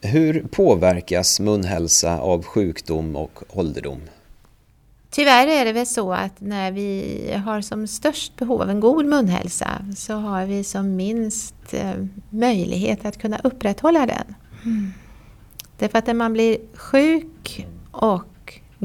Hur 0.00 0.46
påverkas 0.50 1.40
munhälsa 1.40 2.18
av 2.18 2.44
sjukdom 2.44 3.16
och 3.16 3.42
ålderdom? 3.48 4.00
Tyvärr 5.10 5.46
är 5.46 5.64
det 5.64 5.72
väl 5.72 5.86
så 5.86 6.12
att 6.12 6.40
när 6.40 6.72
vi 6.72 7.42
har 7.44 7.60
som 7.60 7.86
störst 7.86 8.36
behov 8.36 8.62
av 8.62 8.70
en 8.70 8.80
god 8.80 9.06
munhälsa 9.06 9.68
så 9.96 10.14
har 10.14 10.46
vi 10.46 10.64
som 10.64 10.96
minst 10.96 11.54
eh, 11.74 11.94
möjlighet 12.30 13.04
att 13.04 13.18
kunna 13.18 13.38
upprätthålla 13.44 14.06
den. 14.06 14.34
Mm. 14.64 14.92
Därför 15.78 15.98
att 15.98 16.06
när 16.06 16.14
man 16.14 16.32
blir 16.32 16.58
sjuk 16.74 17.66
och 17.90 18.22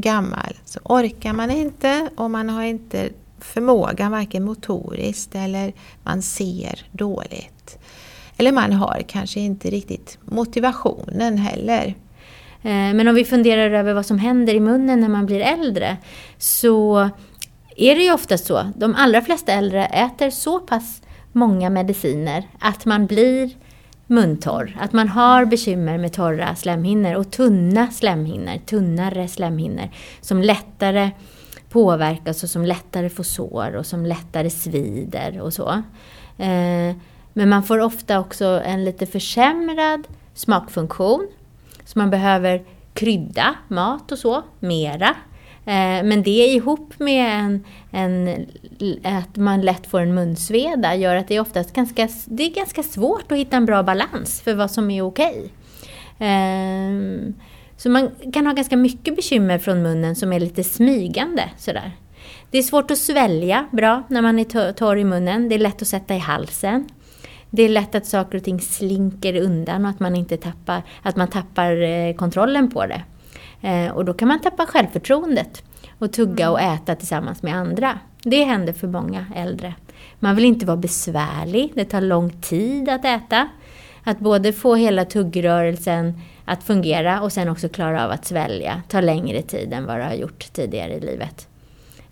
gammal 0.02 0.56
så 0.66 0.80
orkar 0.84 1.34
man 1.34 1.52
inte 1.52 2.10
och 2.16 2.32
man 2.32 2.50
har 2.50 2.64
inte 2.64 3.10
förmågan 3.40 4.12
varken 4.12 4.44
motoriskt 4.44 5.36
eller 5.36 5.74
man 6.04 6.22
ser 6.22 6.86
dåligt. 6.92 7.78
Eller 8.38 8.52
man 8.52 8.74
har 8.74 9.04
kanske 9.08 9.40
inte 9.40 9.70
riktigt 9.70 10.18
motivationen 10.26 11.38
heller. 11.38 11.96
Eh, 12.62 12.94
men 12.94 13.08
om 13.08 13.16
vi 13.16 13.26
funderar 13.26 13.72
över 13.72 13.94
vad 13.94 14.06
som 14.06 14.20
händer 14.20 14.54
i 14.54 14.60
munnen 14.60 15.02
när 15.02 15.10
man 15.10 15.26
blir 15.26 15.40
äldre 15.40 15.98
så 16.38 17.10
är 17.76 17.96
det 17.96 18.04
ju 18.04 18.14
ofta 18.14 18.38
så. 18.38 18.72
De 18.76 18.96
allra 18.96 19.22
flesta 19.22 19.52
äldre 19.52 19.86
äter 19.86 20.30
så 20.30 20.60
pass 20.60 21.02
många 21.32 21.70
mediciner 21.70 22.48
att 22.60 22.86
man 22.86 23.06
blir 23.06 23.50
muntorr. 24.10 24.78
Att 24.80 24.94
man 24.94 25.08
har 25.08 25.46
bekymmer 25.46 25.98
med 25.98 26.14
torra 26.14 26.56
slemhinnor 26.56 27.16
och 27.16 27.32
tunna 27.32 27.92
slemhinnor, 27.92 28.58
tunnare 28.66 29.28
slemhinnor 29.28 29.90
som 30.22 30.42
lättare 30.42 31.12
påverkas 31.70 32.44
och 32.44 32.50
som 32.50 32.66
lättare 32.66 33.10
får 33.10 33.24
sår 33.24 33.76
och 33.76 33.86
som 33.86 34.06
lättare 34.06 34.50
svider 34.50 35.42
och 35.42 35.54
så. 35.54 35.70
Eh, 36.38 36.96
men 37.34 37.50
man 37.50 37.64
får 37.64 37.80
ofta 37.80 38.20
också 38.20 38.46
en 38.66 38.86
lite 38.86 39.06
försämrad 39.06 40.08
smakfunktion. 40.34 41.28
Så 41.86 42.00
man 42.00 42.10
behöver 42.10 42.64
krydda 42.94 43.56
mat 43.68 44.12
och 44.12 44.20
så 44.20 44.44
mera 44.60 45.16
Eh, 45.70 46.04
men 46.04 46.24
det 46.24 46.46
ihop 46.46 46.94
med 47.00 47.40
en, 47.40 47.64
en, 47.92 48.46
att 49.04 49.36
man 49.36 49.62
lätt 49.62 49.88
får 49.88 50.02
en 50.02 50.14
munsveda 50.14 50.96
gör 50.96 51.16
att 51.16 51.28
det 51.28 51.36
är 51.36 51.40
oftast 51.40 51.74
ganska, 51.74 52.10
det 52.26 52.44
är 52.44 52.50
ganska 52.50 52.84
svårt 52.84 53.32
att 53.32 53.38
hitta 53.38 53.58
en 53.58 53.66
bra 53.66 53.84
balans 53.84 54.42
för 54.42 54.54
vad 54.54 54.72
som 54.72 54.92
är 54.92 55.02
okej. 55.02 55.52
Ehm, 56.20 57.34
så 57.78 57.90
man 57.90 58.10
kan 58.34 58.46
ha 58.46 58.54
ganska 58.54 58.78
mycket 58.78 59.16
bekymmer 59.16 59.58
från 59.58 59.82
munnen 59.82 60.16
som 60.16 60.34
är 60.34 60.40
lite 60.40 60.64
smygande 60.64 61.50
sådär. 61.58 61.92
Det 62.52 62.58
är 62.58 62.64
svårt 62.64 62.92
att 62.92 62.98
svälja 62.98 63.66
bra 63.72 64.04
när 64.08 64.22
man 64.22 64.40
är 64.40 64.74
torr 64.74 64.98
i 64.98 65.04
munnen. 65.04 65.50
Det 65.50 65.56
är 65.56 65.60
lätt 65.60 65.82
att 65.82 65.88
sätta 65.88 66.16
i 66.16 66.20
halsen. 66.20 66.90
Det 67.50 67.64
är 67.64 67.70
lätt 67.70 67.96
att 67.96 68.06
saker 68.06 68.38
och 68.38 68.44
ting 68.44 68.62
slinker 68.62 69.42
undan 69.42 69.86
och 69.86 69.92
att 69.92 70.00
man, 70.00 70.16
inte 70.16 70.38
tappar, 70.38 70.82
att 71.02 71.16
man 71.16 71.28
tappar 71.28 71.82
eh, 71.82 72.16
kontrollen 72.16 72.72
på 72.72 72.86
det. 72.86 73.02
Eh, 73.62 73.92
och 73.92 74.06
då 74.06 74.14
kan 74.14 74.28
man 74.28 74.40
tappa 74.40 74.66
självförtroendet 74.66 75.64
och 76.00 76.14
tugga 76.14 76.52
och 76.52 76.62
äta 76.62 76.96
tillsammans 76.96 77.44
med 77.44 77.56
andra. 77.56 78.00
Det 78.24 78.44
händer 78.44 78.74
för 78.74 78.88
många 78.88 79.26
äldre. 79.36 79.74
Man 80.20 80.36
vill 80.36 80.46
inte 80.46 80.66
vara 80.66 80.78
besvärlig, 80.78 81.72
det 81.76 81.86
tar 81.86 82.02
lång 82.02 82.30
tid 82.30 82.90
att 82.90 83.06
äta. 83.06 83.50
Att 84.04 84.20
både 84.20 84.54
få 84.54 84.76
hela 84.76 85.06
tuggrörelsen 85.06 86.22
att 86.46 86.64
fungera 86.64 87.22
och 87.22 87.34
sen 87.34 87.50
också 87.50 87.70
klara 87.70 88.06
av 88.06 88.12
att 88.12 88.26
svälja 88.26 88.82
tar 88.88 89.02
längre 89.02 89.42
tid 89.42 89.74
än 89.74 89.86
vad 89.86 89.98
det 89.98 90.04
har 90.04 90.14
gjort 90.14 90.54
tidigare 90.54 90.94
i 90.94 91.00
livet. 91.00 91.48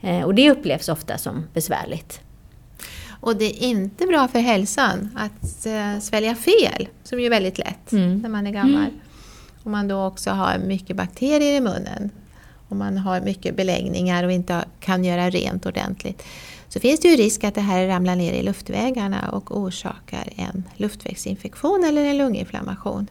Eh, 0.02 0.22
och 0.22 0.36
det 0.36 0.52
upplevs 0.52 0.90
ofta 0.90 1.18
som 1.18 1.44
besvärligt. 1.54 2.22
Och 3.20 3.36
det 3.36 3.46
är 3.46 3.70
inte 3.70 4.06
bra 4.06 4.28
för 4.28 4.40
hälsan 4.40 5.10
att 5.16 5.66
eh, 5.66 6.00
svälja 6.00 6.36
fel, 6.36 6.88
som 7.04 7.20
ju 7.20 7.26
är 7.26 7.30
väldigt 7.30 7.58
lätt 7.58 7.92
mm. 7.92 8.20
när 8.22 8.30
man 8.30 8.48
är 8.48 8.52
gammal. 8.52 8.82
Mm. 8.82 9.00
Om 9.68 9.72
man 9.72 9.88
då 9.88 10.06
också 10.06 10.30
har 10.30 10.58
mycket 10.58 10.96
bakterier 10.96 11.58
i 11.58 11.62
munnen 11.62 12.10
om 12.70 12.78
man 12.78 12.98
har 12.98 13.22
mycket 13.22 13.56
beläggningar 13.56 14.24
och 14.24 14.32
inte 14.32 14.66
kan 14.80 15.04
göra 15.04 15.30
rent 15.30 15.66
ordentligt 15.66 16.24
så 16.70 16.80
finns 16.80 17.00
det 17.00 17.08
ju 17.08 17.16
risk 17.16 17.44
att 17.44 17.56
det 17.56 17.62
här 17.62 17.88
ramlar 17.88 18.16
ner 18.16 18.34
i 18.34 18.44
luftvägarna 18.44 19.30
och 19.30 19.58
orsakar 19.58 20.34
en 20.36 20.64
luftvägsinfektion 20.76 21.84
eller 21.88 22.06
en 22.06 22.18
lunginflammation. 22.18 23.08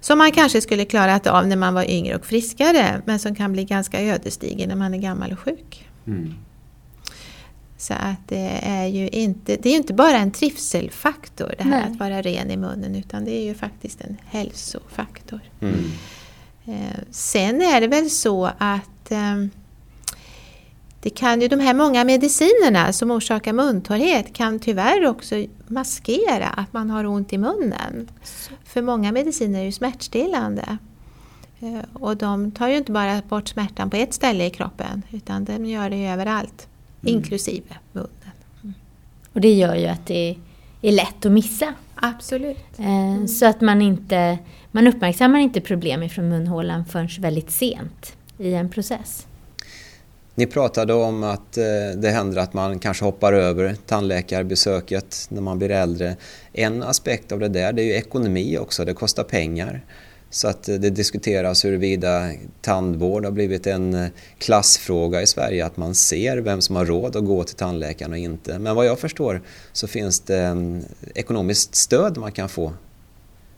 Som 0.00 0.18
man 0.18 0.32
kanske 0.32 0.60
skulle 0.60 0.84
klarat 0.84 1.26
av 1.26 1.46
när 1.46 1.56
man 1.56 1.74
var 1.74 1.90
yngre 1.90 2.16
och 2.16 2.26
friskare 2.26 3.02
men 3.04 3.18
som 3.18 3.34
kan 3.34 3.52
bli 3.52 3.64
ganska 3.64 4.02
ödesdiger 4.02 4.66
när 4.66 4.76
man 4.76 4.94
är 4.94 4.98
gammal 4.98 5.32
och 5.32 5.38
sjuk. 5.38 5.88
Mm. 6.06 6.34
Så 7.80 7.94
att 7.94 8.28
det 8.28 8.60
är 8.62 8.86
ju 8.86 9.08
inte, 9.08 9.56
det 9.56 9.70
är 9.70 9.76
inte 9.76 9.94
bara 9.94 10.16
en 10.16 10.30
trivselfaktor 10.30 11.54
det 11.58 11.64
här 11.64 11.70
Nej. 11.70 11.84
att 11.90 11.98
vara 11.98 12.22
ren 12.22 12.50
i 12.50 12.56
munnen 12.56 12.94
utan 12.94 13.24
det 13.24 13.30
är 13.30 13.44
ju 13.44 13.54
faktiskt 13.54 14.00
en 14.00 14.16
hälsofaktor. 14.26 15.40
Mm. 15.60 15.84
Eh, 16.64 16.98
sen 17.10 17.62
är 17.62 17.80
det 17.80 17.86
väl 17.86 18.10
så 18.10 18.50
att 18.58 19.10
eh, 19.10 19.46
det 21.02 21.10
kan 21.10 21.40
ju, 21.40 21.48
de 21.48 21.60
här 21.60 21.74
många 21.74 22.04
medicinerna 22.04 22.92
som 22.92 23.10
orsakar 23.10 23.52
muntorrhet 23.52 24.32
kan 24.32 24.58
tyvärr 24.58 25.06
också 25.06 25.44
maskera 25.66 26.46
att 26.46 26.72
man 26.72 26.90
har 26.90 27.06
ont 27.06 27.32
i 27.32 27.38
munnen. 27.38 28.08
För 28.64 28.82
många 28.82 29.12
mediciner 29.12 29.60
är 29.60 29.64
ju 29.64 29.72
smärtstillande. 29.72 30.78
Eh, 31.60 31.80
och 31.92 32.16
de 32.16 32.50
tar 32.50 32.68
ju 32.68 32.76
inte 32.76 32.92
bara 32.92 33.22
bort 33.28 33.48
smärtan 33.48 33.90
på 33.90 33.96
ett 33.96 34.14
ställe 34.14 34.46
i 34.46 34.50
kroppen 34.50 35.02
utan 35.10 35.44
de 35.44 35.66
gör 35.66 35.90
det 35.90 36.06
överallt, 36.06 36.66
mm. 36.66 36.69
Inklusive 37.02 37.76
munnen. 37.92 38.10
Mm. 38.62 38.74
Och 39.32 39.40
det 39.40 39.52
gör 39.52 39.74
ju 39.74 39.86
att 39.86 40.06
det 40.06 40.36
är 40.82 40.92
lätt 40.92 41.26
att 41.26 41.32
missa. 41.32 41.74
Absolut. 41.94 42.78
Mm. 42.78 43.28
Så 43.28 43.46
att 43.46 43.60
man 43.60 43.82
inte 43.82 44.38
man 44.70 44.86
uppmärksammar 44.86 45.38
inte 45.38 45.60
problem 45.60 46.08
från 46.08 46.28
munhålan 46.28 46.84
förrän 46.84 47.08
väldigt 47.18 47.50
sent 47.50 48.16
i 48.38 48.54
en 48.54 48.68
process. 48.68 49.26
Ni 50.34 50.46
pratade 50.46 50.94
om 50.94 51.24
att 51.24 51.56
eh, 51.56 51.64
det 51.96 52.10
händer 52.10 52.38
att 52.38 52.54
man 52.54 52.78
kanske 52.78 53.04
hoppar 53.04 53.32
över 53.32 53.76
tandläkarbesöket 53.86 55.26
när 55.28 55.40
man 55.40 55.58
blir 55.58 55.70
äldre. 55.70 56.16
En 56.52 56.82
aspekt 56.82 57.32
av 57.32 57.38
det 57.38 57.48
där 57.48 57.72
det 57.72 57.82
är 57.82 57.86
ju 57.86 57.92
ekonomi 57.92 58.58
också, 58.58 58.84
det 58.84 58.94
kostar 58.94 59.24
pengar. 59.24 59.84
Så 60.30 60.48
att 60.48 60.68
eh, 60.68 60.74
det 60.74 60.90
diskuteras 60.90 61.64
huruvida 61.64 62.30
tandvård 62.60 63.24
har 63.24 63.32
blivit 63.32 63.66
en 63.66 63.94
eh, 63.94 64.08
klassfråga 64.38 65.22
i 65.22 65.26
Sverige, 65.26 65.66
att 65.66 65.76
man 65.76 65.94
ser 65.94 66.36
vem 66.38 66.60
som 66.60 66.76
har 66.76 66.86
råd 66.86 67.16
att 67.16 67.24
gå 67.24 67.44
till 67.44 67.56
tandläkaren 67.56 68.12
och 68.12 68.18
inte. 68.18 68.58
Men 68.58 68.76
vad 68.76 68.86
jag 68.86 68.98
förstår 68.98 69.42
så 69.72 69.86
finns 69.86 70.20
det 70.20 70.38
mm, 70.38 70.84
ekonomiskt 71.14 71.74
stöd 71.74 72.16
man 72.16 72.32
kan 72.32 72.48
få 72.48 72.72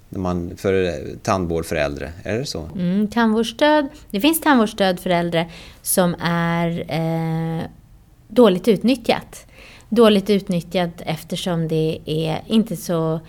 när 0.09 0.21
man, 0.21 0.57
för 0.57 0.85
eh, 0.85 1.17
tandvård 1.23 1.67
för 1.67 1.77
äldre, 1.77 2.13
är 2.23 2.39
det 2.39 2.47
så? 2.47 2.69
Mm, 2.75 3.09
tandvårdsstöd, 3.09 3.89
det 4.11 4.21
finns 4.21 4.41
tandvårdsstöd 4.41 5.01
för 5.01 5.11
äldre 5.11 5.51
som 5.83 6.15
är 6.21 6.85
eh, 6.89 7.67
dåligt 8.29 8.69
utnyttjat. 8.69 9.47
Dåligt 9.89 10.31
utnyttjat 10.31 10.91
eftersom 10.99 11.69
det 11.69 11.99
är 12.07 12.43
inte 12.47 12.77
så 12.77 13.21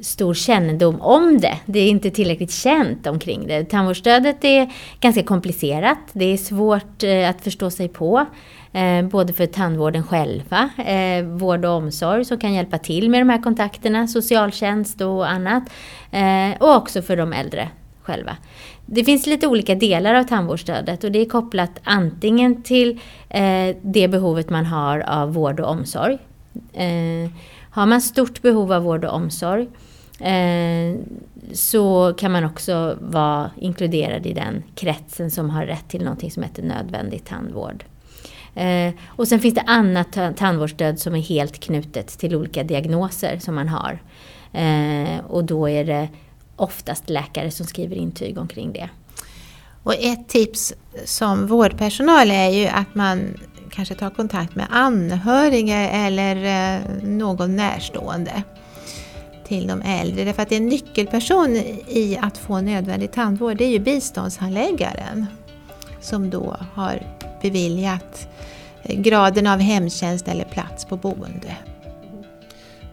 stor 0.00 0.34
kännedom 0.34 1.00
om 1.00 1.40
det. 1.40 1.58
Det 1.66 1.78
är 1.78 1.88
inte 1.88 2.10
tillräckligt 2.10 2.52
känt 2.52 3.06
omkring 3.06 3.46
det. 3.46 3.64
Tandvårdsstödet 3.64 4.44
är 4.44 4.72
ganska 5.00 5.22
komplicerat. 5.22 5.98
Det 6.12 6.24
är 6.24 6.36
svårt 6.36 7.02
eh, 7.02 7.30
att 7.30 7.40
förstå 7.40 7.70
sig 7.70 7.88
på. 7.88 8.26
Eh, 8.72 9.02
både 9.02 9.32
för 9.32 9.46
tandvården 9.46 10.02
själva, 10.02 10.70
eh, 10.86 11.24
vård 11.24 11.64
och 11.64 11.72
omsorg 11.72 12.24
som 12.24 12.38
kan 12.38 12.54
hjälpa 12.54 12.78
till 12.78 13.10
med 13.10 13.20
de 13.20 13.28
här 13.28 13.42
kontakterna, 13.42 14.06
socialtjänst 14.08 15.00
och 15.00 15.30
annat. 15.30 15.62
och 16.58 16.76
också 16.76 17.02
för 17.02 17.16
de 17.16 17.32
äldre 17.32 17.68
själva. 18.02 18.36
Det 18.86 19.04
finns 19.04 19.26
lite 19.26 19.46
olika 19.46 19.74
delar 19.74 20.14
av 20.14 20.22
tandvårdsstödet 20.22 21.04
och 21.04 21.12
det 21.12 21.18
är 21.18 21.24
kopplat 21.24 21.70
antingen 21.84 22.62
till 22.62 23.00
det 23.82 24.08
behovet 24.08 24.50
man 24.50 24.66
har 24.66 25.00
av 25.00 25.34
vård 25.34 25.60
och 25.60 25.70
omsorg. 25.70 26.18
har 27.70 27.86
man 27.86 28.00
stort 28.00 28.42
behov 28.42 28.72
av 28.72 28.82
vård 28.82 29.04
och 29.04 29.14
omsorg 29.14 29.68
Eh, 30.20 30.94
så 31.52 32.14
kan 32.18 32.32
man 32.32 32.44
också 32.44 32.98
vara 33.00 33.50
inkluderad 33.56 34.26
i 34.26 34.32
den 34.32 34.62
kretsen 34.74 35.30
som 35.30 35.50
har 35.50 35.66
rätt 35.66 35.88
till 35.88 36.04
någonting 36.04 36.30
som 36.30 36.42
heter 36.42 36.62
nödvändig 36.62 37.24
tandvård. 37.24 37.84
Eh, 38.54 38.94
och 39.06 39.28
sen 39.28 39.40
finns 39.40 39.54
det 39.54 39.60
annat 39.60 40.18
tandvårdsstöd 40.36 40.98
som 40.98 41.14
är 41.14 41.20
helt 41.20 41.60
knutet 41.60 42.08
till 42.08 42.36
olika 42.36 42.62
diagnoser 42.62 43.38
som 43.38 43.54
man 43.54 43.68
har. 43.68 43.98
Eh, 44.52 45.24
och 45.28 45.44
då 45.44 45.68
är 45.68 45.84
det 45.84 46.08
oftast 46.56 47.10
läkare 47.10 47.50
som 47.50 47.66
skriver 47.66 47.96
intyg 47.96 48.38
omkring 48.38 48.72
det. 48.72 48.90
Och 49.82 49.94
ett 49.94 50.28
tips 50.28 50.74
som 51.04 51.46
vårdpersonal 51.46 52.30
är 52.30 52.48
ju 52.48 52.66
att 52.66 52.94
man 52.94 53.38
kanske 53.70 53.94
tar 53.94 54.10
kontakt 54.10 54.54
med 54.54 54.66
anhöriga 54.70 55.88
eller 55.90 56.80
någon 57.02 57.56
närstående 57.56 58.42
till 59.48 59.66
de 59.66 59.82
äldre. 59.82 60.24
Därför 60.24 60.42
att 60.42 60.52
en 60.52 60.66
nyckelperson 60.66 61.56
i 61.88 62.18
att 62.22 62.38
få 62.38 62.60
nödvändig 62.60 63.12
tandvård 63.12 63.56
det 63.56 63.64
är 63.64 63.68
ju 63.68 63.78
biståndshandläggaren 63.78 65.26
som 66.00 66.30
då 66.30 66.56
har 66.72 67.02
beviljat 67.42 68.28
graden 68.82 69.46
av 69.46 69.58
hemtjänst 69.58 70.28
eller 70.28 70.44
plats 70.44 70.84
på 70.84 70.96
boende. 70.96 71.56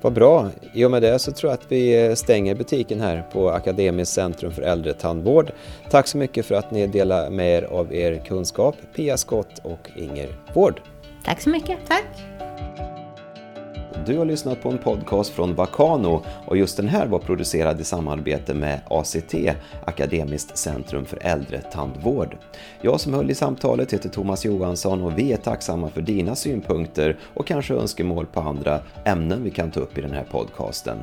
Vad 0.02 0.14
bra! 0.14 0.50
I 0.74 0.86
och 0.86 0.92
med 0.92 1.02
det 1.02 1.20
så 1.20 1.32
tror 1.32 1.52
jag 1.52 1.60
att 1.60 1.72
vi 1.72 2.16
stänger 2.16 2.56
butiken 2.56 3.02
här 3.02 3.22
på 3.32 3.50
Akademiskt 3.50 4.14
centrum 4.14 4.52
för 4.52 4.62
äldretandvård. 4.62 5.52
Tack 5.90 6.08
så 6.08 6.18
mycket 6.18 6.46
för 6.46 6.56
att 6.56 6.72
ni 6.72 6.88
delar 6.88 7.30
med 7.30 7.58
er 7.58 7.64
av 7.64 7.94
er 7.94 8.24
kunskap, 8.26 8.76
Pia 8.96 9.18
Skott 9.18 9.60
och 9.64 9.90
Inger 9.96 10.28
Wård. 10.54 10.82
Tack 11.24 11.42
så 11.42 11.50
mycket! 11.50 11.78
Tack! 11.88 12.45
Du 14.06 14.18
har 14.18 14.26
lyssnat 14.26 14.62
på 14.62 14.70
en 14.70 14.78
podcast 14.78 15.30
från 15.30 15.56
Vakano 15.56 16.24
och 16.46 16.58
just 16.58 16.78
den 16.78 16.88
här 16.88 17.08
var 17.08 17.20
producerad 17.20 17.82
i 17.82 17.84
samarbete 17.84 18.54
med 18.54 18.82
ACT, 18.90 19.36
Akademiskt 19.86 20.58
centrum 20.58 21.06
för 21.06 21.20
äldretandvård. 21.22 22.38
Jag 22.82 23.00
som 23.00 23.14
höll 23.14 23.32
i 23.32 23.36
samtalet 23.36 23.94
heter 23.94 24.10
Thomas 24.10 24.46
Johansson 24.46 25.04
och 25.04 25.18
vi 25.18 25.34
är 25.34 25.38
tacksamma 25.38 25.90
för 25.90 26.02
dina 26.02 26.36
synpunkter 26.36 27.18
och 27.34 27.48
kanske 27.48 27.74
önskemål 27.74 28.26
på 28.26 28.40
andra 28.40 28.80
ämnen 29.06 29.44
vi 29.44 29.52
kan 29.52 29.72
ta 29.72 29.80
upp 29.80 29.98
i 29.98 30.02
den 30.02 30.12
här 30.12 30.26
podcasten. 30.32 30.98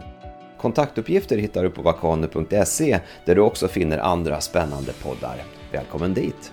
Kontaktuppgifter 0.61 1.39
hittar 1.39 1.63
du 1.63 1.71
på 1.71 1.83
vakano.se 1.83 3.01
där 3.25 3.35
du 3.35 3.41
också 3.41 3.69
finner 3.69 3.99
andra 3.99 4.41
spännande 4.41 4.93
poddar. 4.93 5.37
Välkommen 5.73 6.15
dit! 6.15 6.53